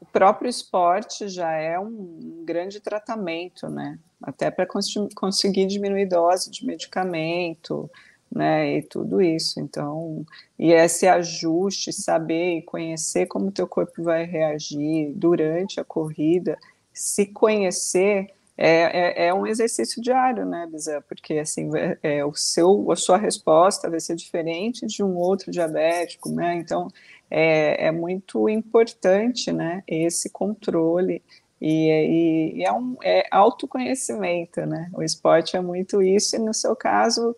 [0.00, 3.98] o próprio esporte já é um grande tratamento, né?
[4.22, 7.90] Até para cons conseguir diminuir dose de medicamento,
[8.30, 8.76] né?
[8.76, 9.58] E tudo isso.
[9.58, 10.24] Então,
[10.58, 16.58] e esse ajuste, saber e conhecer como o teu corpo vai reagir durante a corrida,
[16.92, 18.28] se conhecer
[18.60, 21.00] é, é, é, um exercício diário, né, Bisa?
[21.02, 25.52] Porque assim, é, é, o seu, a sua resposta vai ser diferente de um outro
[25.52, 26.56] diabético, né?
[26.56, 26.88] Então
[27.30, 31.22] é, é muito importante, né, esse controle
[31.60, 34.90] e, e, e, é um é autoconhecimento, né?
[34.92, 37.36] O esporte é muito isso e no seu caso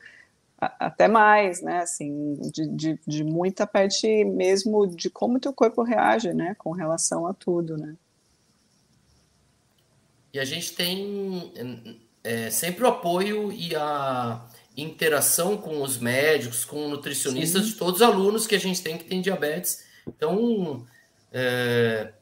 [0.58, 1.80] até mais, né?
[1.80, 7.26] Assim, de, de, de muita parte mesmo de como teu corpo reage, né, com relação
[7.26, 7.94] a tudo, né?
[10.32, 11.52] E a gente tem
[12.22, 14.44] é, sempre o apoio e a
[14.76, 17.68] interação com os médicos, com nutricionistas Sim.
[17.70, 19.84] de todos os alunos que a gente tem que tem diabetes.
[20.06, 20.86] Então,
[21.32, 22.12] é,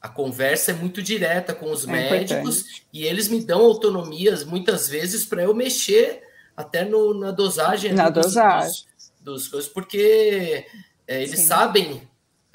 [0.00, 2.86] a conversa é muito direta com os é médicos importante.
[2.92, 6.22] e eles me dão autonomias muitas vezes para eu mexer
[6.56, 7.92] até no, na dosagem.
[7.92, 8.84] Na dos, dosagem.
[8.96, 10.66] Dos, dos coisas, porque
[11.06, 11.46] é, eles Sim.
[11.46, 12.02] sabem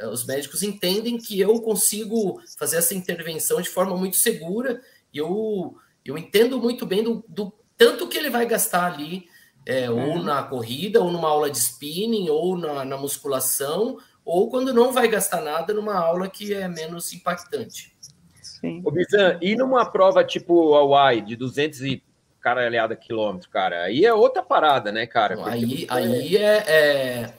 [0.08, 4.82] os médicos entendem que eu consigo fazer essa intervenção de forma muito segura
[5.14, 5.76] e eu,
[6.06, 9.26] eu entendo muito bem do, do tanto que ele vai gastar ali,
[9.66, 10.24] é, ou uhum.
[10.24, 15.08] na corrida, ou numa aula de spinning, ou na, na musculação, ou quando não vai
[15.08, 17.96] gastar nada numa aula que é menos impactante.
[18.42, 18.82] Sim.
[18.86, 22.04] Ô, Bizan, e numa prova tipo Hawaii, de 200 e
[22.40, 25.36] caralhada quilômetros, cara, aí é outra parada, né, cara?
[25.46, 25.88] Aí, você...
[25.90, 27.34] aí é, é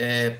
[0.00, 0.38] é,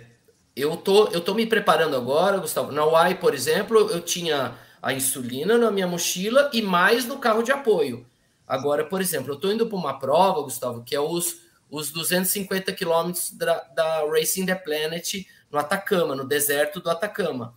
[0.61, 2.73] eu tô, eu tô me preparando agora, Gustavo.
[2.73, 7.43] Na UAI, por exemplo, eu tinha a insulina na minha mochila e mais no carro
[7.43, 8.07] de apoio.
[8.47, 12.73] Agora, por exemplo, eu estou indo para uma prova, Gustavo, que é os, os 250
[12.73, 17.57] quilômetros da, da Racing the Planet no Atacama, no deserto do Atacama.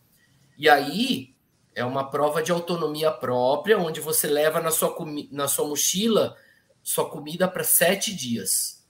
[0.58, 1.34] E aí
[1.74, 4.96] é uma prova de autonomia própria, onde você leva na sua,
[5.32, 6.36] na sua mochila
[6.84, 8.86] sua comida para sete dias.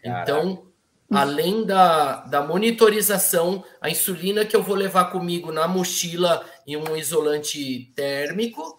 [0.00, 0.22] Caraca.
[0.22, 0.66] Então,
[1.10, 6.96] além da, da monitorização, a insulina que eu vou levar comigo na mochila em um
[6.96, 8.78] isolante térmico,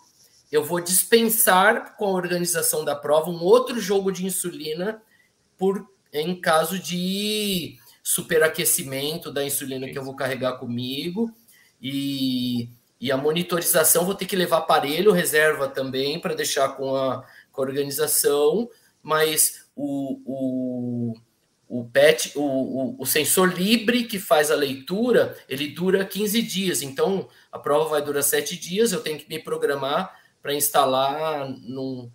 [0.52, 5.02] eu vou dispensar com a organização da prova um outro jogo de insulina
[5.58, 11.34] por em caso de superaquecimento da insulina que eu vou carregar comigo.
[11.82, 12.70] E,
[13.02, 17.62] e a monitorização vou ter que levar aparelho reserva também para deixar com a, com
[17.62, 18.70] a organização,
[19.04, 21.14] mas o, o
[21.80, 26.82] o PET, o, o, o, sensor Libre que faz a leitura, ele dura 15 dias.
[26.82, 32.12] Então, a prova vai durar 7 dias, eu tenho que me programar para instalar num,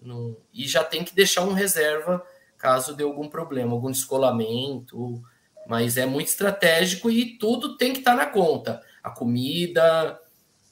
[0.00, 2.24] num, e já tem que deixar um reserva
[2.60, 5.22] caso dê algum problema, algum descolamento.
[5.66, 8.82] Mas é muito estratégico e tudo tem que estar tá na conta.
[9.02, 10.20] A comida,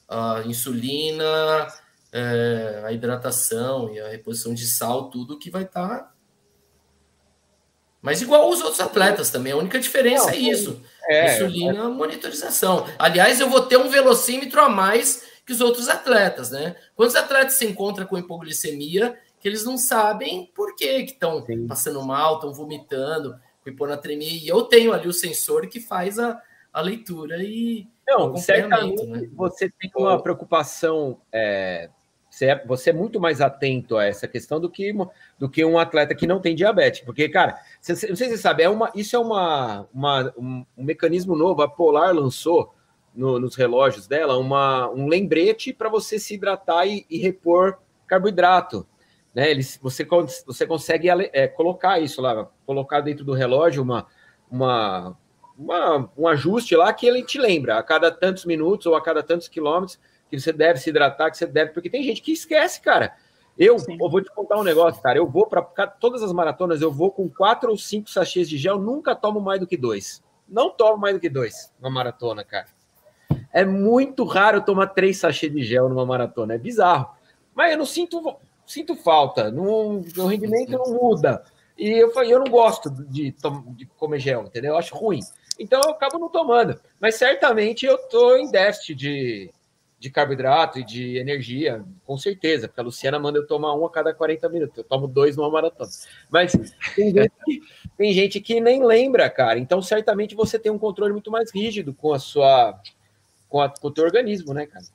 [0.07, 1.67] a insulina,
[2.11, 6.13] é, a hidratação e a reposição de sal, tudo que vai estar tá
[8.01, 10.81] mas igual os outros atletas também, a única diferença Não, é isso.
[11.07, 11.87] É, insulina, é.
[11.87, 12.87] monitorização.
[12.97, 16.75] Aliás, eu vou ter um velocímetro a mais que os outros atletas, né?
[16.95, 22.01] Quantos atletas se encontram com hipoglicemia que eles não sabem por quê, que estão passando
[22.03, 26.41] mal, estão vomitando, com hiponatremia, e eu tenho ali o sensor que faz a,
[26.73, 29.29] a leitura e não, certamente né?
[29.33, 31.89] você tem uma preocupação é,
[32.29, 34.93] você é, você é muito mais atento a essa questão do que,
[35.37, 37.01] do que um atleta que não tem diabetes.
[37.01, 40.65] Porque, cara, você, não sei se você sabe, é uma, isso é uma, uma um,
[40.77, 41.61] um mecanismo novo.
[41.61, 42.73] A Polar lançou
[43.15, 48.87] no, nos relógios dela uma, um lembrete para você se hidratar e, e, repor carboidrato.
[49.33, 49.49] Né?
[49.49, 50.05] Eles, você,
[50.45, 54.05] você consegue é, colocar isso lá, colocar dentro do relógio uma,
[54.51, 55.17] uma,
[55.57, 59.23] uma, um ajuste lá que ele te lembra a cada tantos minutos ou a cada
[59.23, 59.99] tantos quilômetros
[60.29, 63.15] que você deve se hidratar, que você deve, porque tem gente que esquece, cara.
[63.57, 65.17] Eu, eu vou te contar um negócio, cara.
[65.17, 68.79] Eu vou para todas as maratonas, eu vou com quatro ou cinco sachês de gel,
[68.79, 70.23] nunca tomo mais do que dois.
[70.47, 72.67] Não tomo mais do que dois numa maratona, cara.
[73.51, 77.09] É muito raro tomar três sachês de gel numa maratona, é bizarro.
[77.53, 81.43] Mas eu não sinto, sinto falta, não, o rendimento não muda.
[81.77, 83.35] E eu, eu não gosto de,
[83.75, 84.71] de comer gel, entendeu?
[84.71, 85.19] Eu acho ruim.
[85.59, 86.79] Então eu acabo não tomando.
[86.99, 89.51] Mas certamente eu tô em déficit de,
[89.99, 93.91] de carboidrato e de energia, com certeza, porque a Luciana manda eu tomar um a
[93.91, 95.91] cada 40 minutos, eu tomo dois numa maratona.
[96.29, 96.53] Mas
[96.95, 97.61] tem gente, que,
[97.97, 99.59] tem gente que nem lembra, cara.
[99.59, 102.79] Então, certamente você tem um controle muito mais rígido com a sua
[103.49, 104.85] com, a, com o teu organismo, né, cara?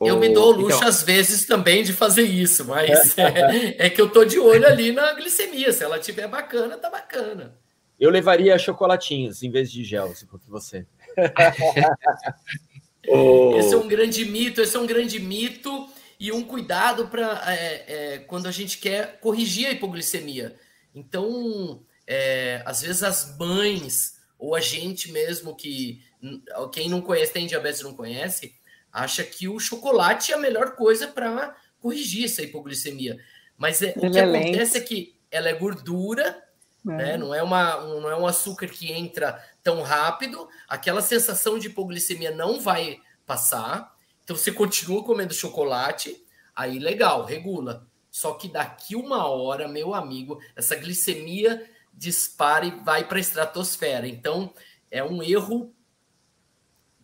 [0.00, 0.88] Eu me dou luxo, então...
[0.88, 4.92] às vezes, também de fazer isso, mas é, é, que eu tô de olho ali
[4.92, 5.72] na glicemia.
[5.72, 7.54] Se ela tiver bacana, tá bacana.
[7.98, 10.86] Eu levaria chocolatinhos em vez de gel, se fosse você.
[13.08, 13.56] Oh.
[13.58, 15.88] Esse é um grande mito, esse é um grande mito
[16.18, 20.56] e um cuidado para é, é, quando a gente quer corrigir a hipoglicemia.
[20.94, 26.02] Então, é, às vezes as mães ou a gente mesmo que
[26.72, 28.54] quem não conhece, tem diabetes não conhece,
[28.92, 33.18] acha que o chocolate é a melhor coisa para corrigir essa hipoglicemia.
[33.56, 36.42] Mas é, o que acontece é que ela é gordura
[36.86, 36.90] é.
[36.96, 37.16] Né?
[37.16, 41.68] Não, é uma, um, não é um açúcar que entra tão rápido, aquela sensação de
[41.68, 43.94] hipoglicemia não vai passar.
[44.24, 46.24] Então você continua comendo chocolate,
[46.54, 47.86] aí legal, regula.
[48.10, 54.06] Só que daqui uma hora, meu amigo, essa glicemia dispara e vai para a estratosfera.
[54.06, 54.52] Então
[54.90, 55.74] é um erro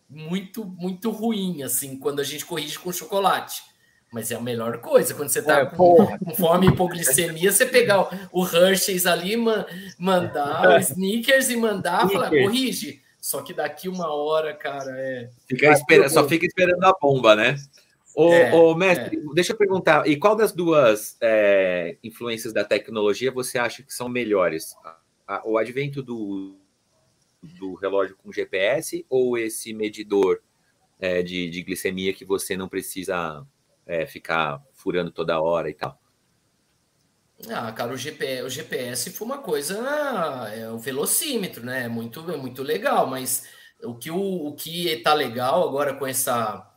[0.09, 3.63] muito, muito ruim, assim, quando a gente corrige com chocolate.
[4.15, 5.13] Mas é a melhor coisa.
[5.13, 9.35] Quando você tá é, com, com, fome e hipoglicemia, você pegar o, o Hershey's ali,
[9.35, 9.65] man,
[9.99, 13.01] mandar o Snickers e mandar, falar, corrige.
[13.19, 15.29] Só que daqui uma hora, cara, é.
[15.45, 17.57] Fica espera, só fica esperando a bomba, né?
[18.15, 19.33] Ô, é, ô mestre, é.
[19.33, 24.07] deixa eu perguntar, e qual das duas é, influências da tecnologia você acha que são
[24.07, 24.73] melhores?
[25.43, 26.55] o advento do,
[27.41, 30.39] do relógio com GPS ou esse medidor
[30.99, 33.43] é, de, de glicemia que você não precisa
[33.85, 35.99] é, ficar furando toda hora e tal?
[37.49, 39.77] Ah, cara, o GPS, o GPS foi uma coisa,
[40.55, 41.83] é o velocímetro, né?
[41.83, 43.47] É muito, é muito legal, mas
[43.83, 46.71] o que o, o que tá legal agora com essa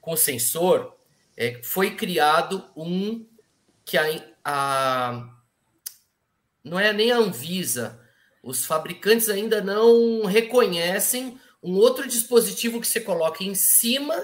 [0.00, 0.96] com o sensor
[1.36, 3.26] é foi criado um
[3.84, 4.04] que a,
[4.44, 5.30] a
[6.64, 8.00] não é nem a Anvisa,
[8.42, 14.16] os fabricantes ainda não reconhecem um outro dispositivo que você coloca em cima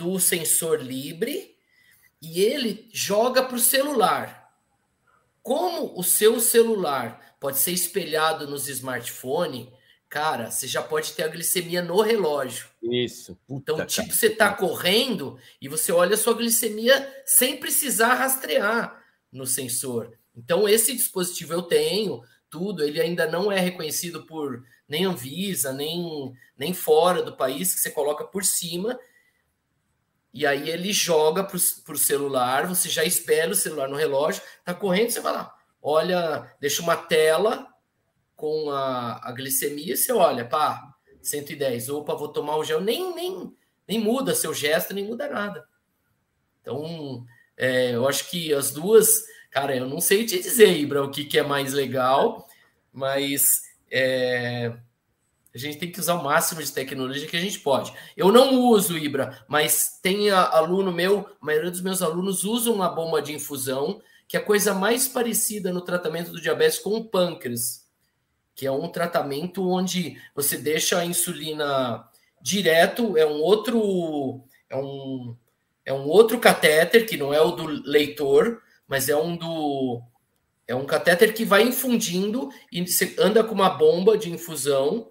[0.00, 1.54] do sensor Libre
[2.22, 4.50] e ele joga para o celular.
[5.42, 9.68] Como o seu celular pode ser espelhado nos smartphones,
[10.08, 12.66] cara, você já pode ter a glicemia no relógio.
[12.82, 13.38] Isso.
[13.46, 14.16] Então, tipo, cara.
[14.16, 20.16] você está correndo e você olha a sua glicemia sem precisar rastrear no sensor.
[20.34, 26.32] Então, esse dispositivo eu tenho, tudo, ele ainda não é reconhecido por nem Anvisa, nem,
[26.56, 28.98] nem fora do país, que você coloca por cima,
[30.32, 34.72] e aí ele joga para o celular, você já espera o celular no relógio, tá
[34.72, 37.66] correndo, você vai lá, olha, deixa uma tela
[38.36, 43.52] com a, a glicemia, você olha, pá, 110, opa, vou tomar o gel, nem, nem,
[43.86, 45.64] nem muda seu gesto, nem muda nada.
[46.60, 47.24] Então,
[47.56, 51.24] é, eu acho que as duas Cara, eu não sei te dizer, Ibra, o que,
[51.24, 52.46] que é mais legal,
[52.92, 54.72] mas é,
[55.54, 57.92] a gente tem que usar o máximo de tecnologia que a gente pode.
[58.16, 62.88] Eu não uso Ibra, mas tem aluno meu, a maioria dos meus alunos usam uma
[62.88, 67.04] bomba de infusão, que é a coisa mais parecida no tratamento do diabetes com o
[67.04, 67.84] pâncreas,
[68.54, 72.08] que é um tratamento onde você deixa a insulina
[72.40, 75.36] direto, é um outro é um,
[75.84, 80.00] é um outro catéter que não é o do leitor, mas é um do
[80.68, 82.84] é um catéter que vai infundindo e
[83.18, 85.10] anda com uma bomba de infusão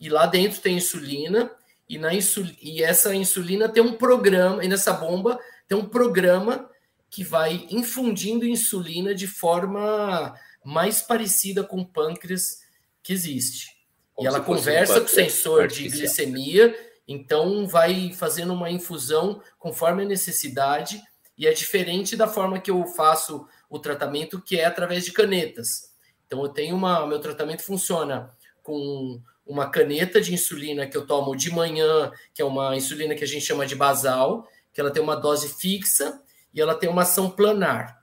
[0.00, 1.50] e lá dentro tem insulina
[1.88, 5.38] e na insul, e essa insulina tem um programa e nessa bomba
[5.68, 6.70] tem um programa
[7.10, 10.34] que vai infundindo insulina de forma
[10.64, 12.60] mais parecida com o pâncreas
[13.02, 13.76] que existe.
[14.14, 15.90] Como e ela conversa um com o sensor artificial.
[15.90, 21.02] de glicemia, então vai fazendo uma infusão conforme a necessidade
[21.36, 25.90] e é diferente da forma que eu faço o tratamento, que é através de canetas.
[26.26, 27.06] Então, eu tenho uma.
[27.06, 28.30] Meu tratamento funciona
[28.62, 29.20] com
[29.50, 33.26] uma caneta de insulina que eu tomo de manhã, que é uma insulina que a
[33.26, 36.22] gente chama de basal, que ela tem uma dose fixa
[36.54, 38.00] e ela tem uma ação planar.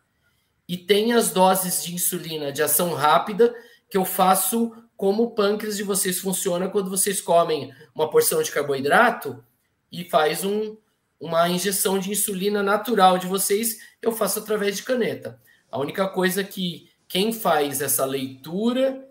[0.67, 3.55] E tem as doses de insulina de ação rápida
[3.89, 8.51] que eu faço como o pâncreas de vocês funciona quando vocês comem uma porção de
[8.51, 9.41] carboidrato
[9.89, 10.75] e faz um,
[11.17, 15.39] uma injeção de insulina natural de vocês, eu faço através de caneta.
[15.71, 19.06] A única coisa que quem faz essa leitura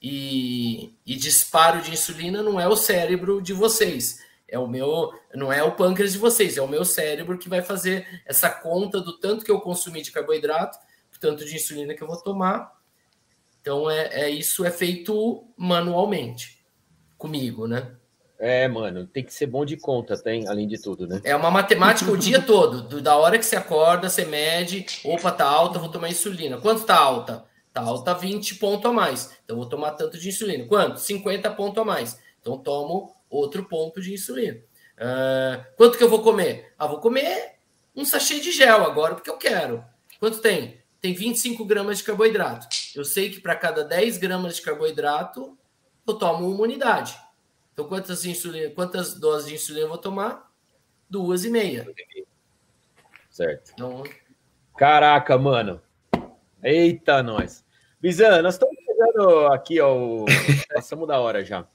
[0.00, 5.52] e, e disparo de insulina não é o cérebro de vocês, é o meu, não
[5.52, 9.18] é o pâncreas de vocês, é o meu cérebro que vai fazer essa conta do
[9.18, 10.78] tanto que eu consumi de carboidrato,
[11.12, 12.72] do tanto de insulina que eu vou tomar.
[13.60, 16.64] Então é, é isso é feito manualmente
[17.18, 17.94] comigo, né?
[18.38, 21.20] É, mano, tem que ser bom de conta, tem, além de tudo, né?
[21.22, 22.80] É uma matemática o dia todo.
[22.80, 26.56] Do, da hora que você acorda, você mede, opa, tá alta, vou tomar insulina.
[26.56, 27.44] Quanto tá alta?
[27.72, 29.38] Tá alta 20 pontos a mais.
[29.44, 30.66] Então vou tomar tanto de insulina.
[30.66, 30.98] Quanto?
[30.98, 32.20] 50 pontos a mais.
[32.40, 34.58] Então tomo outro ponto de insulina.
[34.96, 36.74] Uh, quanto que eu vou comer?
[36.78, 37.54] Ah, vou comer
[37.94, 39.84] um sachê de gel agora, porque eu quero.
[40.18, 40.80] Quanto tem?
[41.00, 42.66] Tem 25 gramas de carboidrato.
[42.94, 45.56] Eu sei que para cada 10 gramas de carboidrato,
[46.06, 47.18] eu tomo uma unidade.
[47.72, 50.50] Então, quantas, insulina, quantas doses de insulina eu vou tomar?
[51.08, 51.86] Duas e meia.
[53.30, 53.72] Certo.
[53.72, 54.04] Então...
[54.76, 55.80] Caraca, mano.
[56.62, 57.64] Eita, nós.
[58.00, 60.26] Bizan, nós estamos chegando aqui ao.
[60.74, 61.66] Passamos da hora já.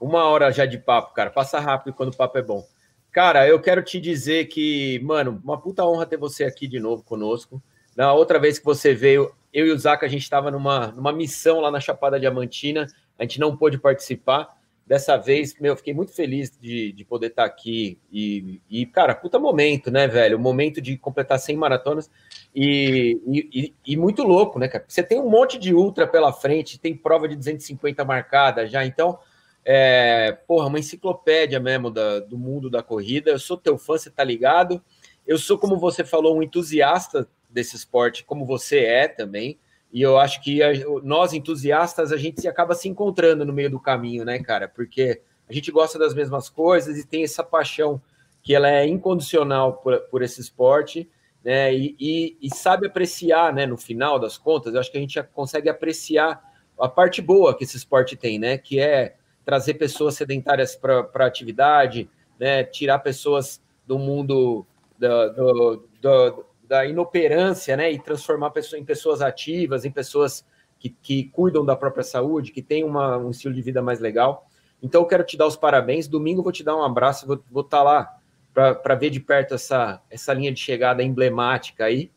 [0.00, 1.30] Uma hora já de papo, cara.
[1.30, 2.66] Passa rápido quando o papo é bom.
[3.12, 7.04] Cara, eu quero te dizer que, mano, uma puta honra ter você aqui de novo
[7.04, 7.62] conosco.
[7.96, 11.12] Na outra vez que você veio, eu e o Zaca, a gente estava numa, numa
[11.12, 12.86] missão lá na Chapada Diamantina.
[13.18, 14.54] A gente não pôde participar.
[14.86, 17.98] Dessa vez, meu, fiquei muito feliz de, de poder estar aqui.
[18.10, 20.36] E, e, cara, puta momento, né, velho?
[20.36, 22.08] O momento de completar 100 maratonas.
[22.54, 24.84] E, e, e, muito louco, né, cara?
[24.86, 28.86] Você tem um monte de ultra pela frente, tem prova de 250 marcada já.
[28.86, 29.18] Então,
[29.64, 33.32] é, porra, uma enciclopédia mesmo da, do mundo da corrida.
[33.32, 34.80] Eu sou teu fã, você tá ligado?
[35.26, 39.58] Eu sou, como você falou, um entusiasta desse esporte, como você é também.
[39.92, 40.72] E eu acho que a,
[41.02, 44.68] nós, entusiastas, a gente acaba se encontrando no meio do caminho, né, cara?
[44.68, 48.00] Porque a gente gosta das mesmas coisas e tem essa paixão
[48.42, 51.08] que ela é incondicional por, por esse esporte,
[51.44, 51.74] né?
[51.74, 53.66] E, e, e, sabe apreciar, né?
[53.66, 56.42] No final das contas, eu acho que a gente consegue apreciar
[56.78, 58.58] a parte boa que esse esporte tem, né?
[58.58, 62.64] Que é trazer pessoas sedentárias para a atividade, né?
[62.64, 64.66] Tirar pessoas do mundo
[64.98, 70.44] do, do, do, da inoperância, né, e transformar pessoas em pessoas ativas, em pessoas
[70.78, 74.46] que, que cuidam da própria saúde, que têm uma, um estilo de vida mais legal.
[74.82, 76.06] Então, eu quero te dar os parabéns.
[76.06, 78.16] Domingo vou te dar um abraço, vou, vou estar tá lá
[78.52, 82.10] para ver de perto essa, essa linha de chegada emblemática aí.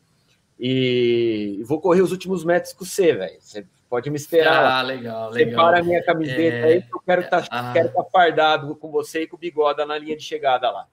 [0.58, 3.38] E vou correr os últimos metros com você, velho.
[3.88, 4.64] Pode me esperar.
[4.64, 5.50] Ah, legal, legal.
[5.50, 6.64] Separa a minha camiseta é...
[6.64, 7.88] aí, que eu quero estar tá, ah.
[7.88, 10.86] tá fardado com você e com o bigoda na linha de chegada lá.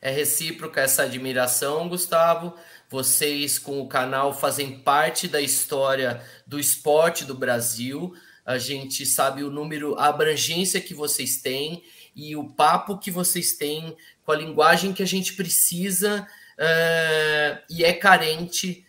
[0.00, 2.54] É recíproca essa admiração, Gustavo.
[2.88, 8.14] Vocês, com o canal, fazem parte da história do esporte do Brasil.
[8.44, 11.82] A gente sabe o número, a abrangência que vocês têm
[12.14, 16.26] e o papo que vocês têm com a linguagem que a gente precisa
[16.56, 18.86] uh, e é carente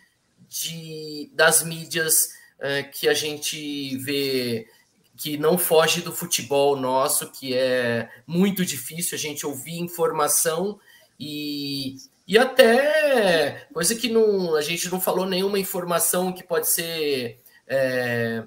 [0.48, 2.28] de, das mídias
[2.58, 4.68] uh, que a gente vê
[5.16, 10.78] que não foge do futebol nosso, que é muito difícil a gente ouvir informação
[11.18, 11.96] e,
[12.26, 18.44] e até coisa que não, a gente não falou nenhuma informação que pode ser é,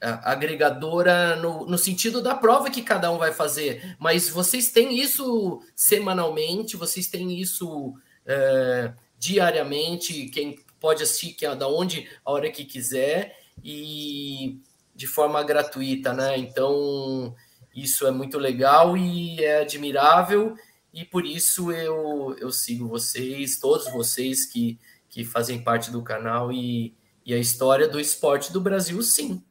[0.00, 5.62] agregadora no, no sentido da prova que cada um vai fazer, mas vocês têm isso
[5.74, 7.94] semanalmente, vocês têm isso
[8.26, 14.58] é, diariamente, quem pode assistir que é da onde a hora que quiser e
[14.94, 16.36] de forma gratuita, né?
[16.36, 17.34] Então
[17.74, 20.56] isso é muito legal e é admirável
[20.92, 24.78] e por isso eu, eu sigo vocês, todos vocês que,
[25.08, 29.42] que fazem parte do canal e, e a história do esporte do Brasil, sim.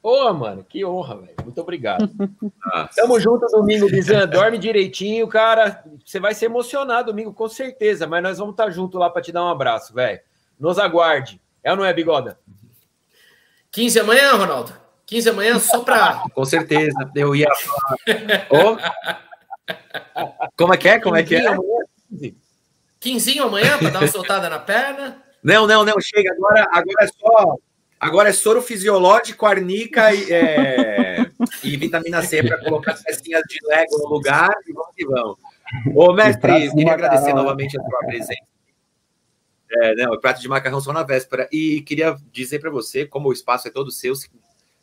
[0.00, 1.34] Ô, mano, que honra, velho.
[1.44, 2.10] Muito obrigado.
[2.72, 4.26] ah, tamo junto domingo, Bizan.
[4.26, 5.84] Dorme direitinho, cara.
[6.04, 9.22] Você vai se emocionar domingo, com certeza, mas nós vamos estar tá junto lá para
[9.22, 10.20] te dar um abraço, velho.
[10.58, 11.40] Nos aguarde.
[11.62, 12.38] É ou não é, Bigoda?
[13.70, 14.72] 15 amanhã, Ronaldo?
[15.06, 16.24] 15 amanhã só para.
[16.34, 17.10] Com certeza.
[17.14, 18.46] Eu ia falar.
[18.50, 19.31] oh.
[20.56, 21.00] Como é que é?
[21.00, 21.56] Como é que é?
[23.00, 25.22] Quinzinho amanhã para dar uma soltada na perna?
[25.42, 26.00] Não, não, não.
[26.00, 26.66] Chega agora.
[26.72, 27.56] Agora é só.
[27.98, 31.24] Agora é soro fisiológico, arnica e, é,
[31.62, 35.38] e vitamina C para colocar as pecinhas de Lego no lugar e vamos que vamos.
[35.94, 38.52] Ô, mestre, queria agradecer novamente a sua presença.
[39.70, 41.48] É, não, o prato de macarrão só na véspera.
[41.52, 44.28] E queria dizer para você, como o espaço é todo seu, se,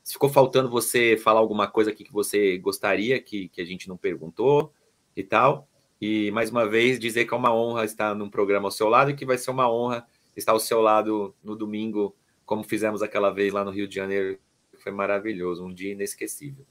[0.01, 3.89] se ficou faltando você falar alguma coisa aqui que você gostaria que, que a gente
[3.89, 4.73] não perguntou,
[5.19, 5.67] e tal.
[6.01, 9.11] E mais uma vez dizer que é uma honra estar num programa ao seu lado
[9.11, 12.15] e que vai ser uma honra estar ao seu lado no domingo,
[12.45, 14.39] como fizemos aquela vez lá no Rio de Janeiro,
[14.81, 16.65] foi maravilhoso, um dia inesquecível.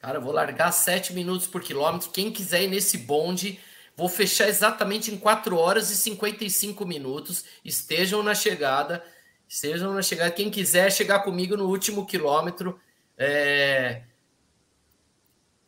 [0.00, 2.10] Cara, eu vou largar 7 minutos por quilômetro.
[2.10, 3.60] Quem quiser ir nesse bonde,
[3.96, 7.44] vou fechar exatamente em 4 horas e 55 minutos.
[7.64, 9.04] Estejam na chegada,
[9.48, 10.30] estejam na chegada.
[10.32, 12.78] Quem quiser chegar comigo no último quilômetro,
[13.16, 14.02] é,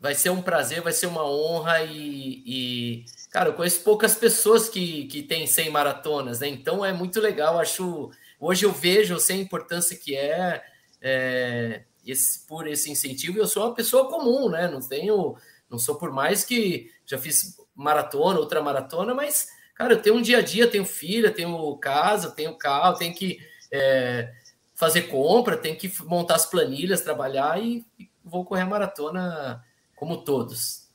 [0.01, 4.67] vai ser um prazer, vai ser uma honra e, e, cara, eu conheço poucas pessoas
[4.67, 6.49] que, que têm 100 maratonas, né?
[6.49, 10.65] Então é muito legal, acho, hoje eu vejo, eu sei a importância que é,
[11.03, 14.67] é esse, por esse incentivo, eu sou uma pessoa comum, né?
[14.69, 15.37] Não tenho,
[15.69, 20.23] não sou por mais que já fiz maratona, outra maratona, mas, cara, eu tenho um
[20.23, 23.39] dia a dia, tenho filha, tenho casa, tenho carro, tenho que
[23.71, 24.33] é,
[24.75, 29.63] fazer compra, tenho que montar as planilhas, trabalhar e, e vou correr a maratona
[30.01, 30.89] como todos.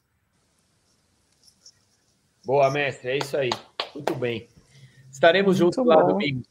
[2.44, 3.52] Boa, mestre, é isso aí.
[3.94, 4.50] Muito bem.
[5.12, 5.90] Estaremos Muito juntos bom.
[5.92, 6.42] lá domingo.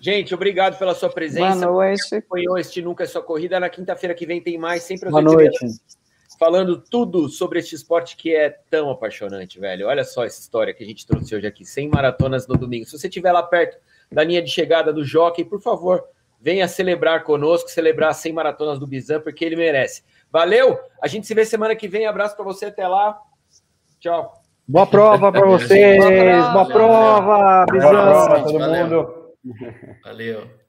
[0.00, 1.66] Gente, obrigado pela sua presença.
[1.66, 2.14] Boa noite.
[2.14, 3.60] Acompanhou este Nunca é Sua Corrida.
[3.60, 5.58] Na quinta-feira que vem tem mais, sempre às Boa noite.
[6.38, 9.86] Falando tudo sobre este esporte que é tão apaixonante, velho.
[9.86, 11.62] Olha só essa história que a gente trouxe hoje aqui.
[11.62, 12.86] 100 maratonas no domingo.
[12.86, 13.76] Se você estiver lá perto
[14.10, 16.02] da linha de chegada do Jockey, por favor,
[16.40, 20.02] venha celebrar conosco, celebrar 100 maratonas do Bizan, porque ele merece.
[20.32, 20.78] Valeu?
[21.02, 22.06] A gente se vê semana que vem.
[22.06, 22.66] Abraço para você.
[22.66, 23.18] Até lá.
[24.00, 24.32] Tchau.
[24.66, 25.98] Boa prova para vocês.
[26.52, 27.66] Boa prova.
[27.66, 27.66] Boa prova.
[27.66, 29.34] Boa prova todo mundo.
[30.04, 30.61] Valeu.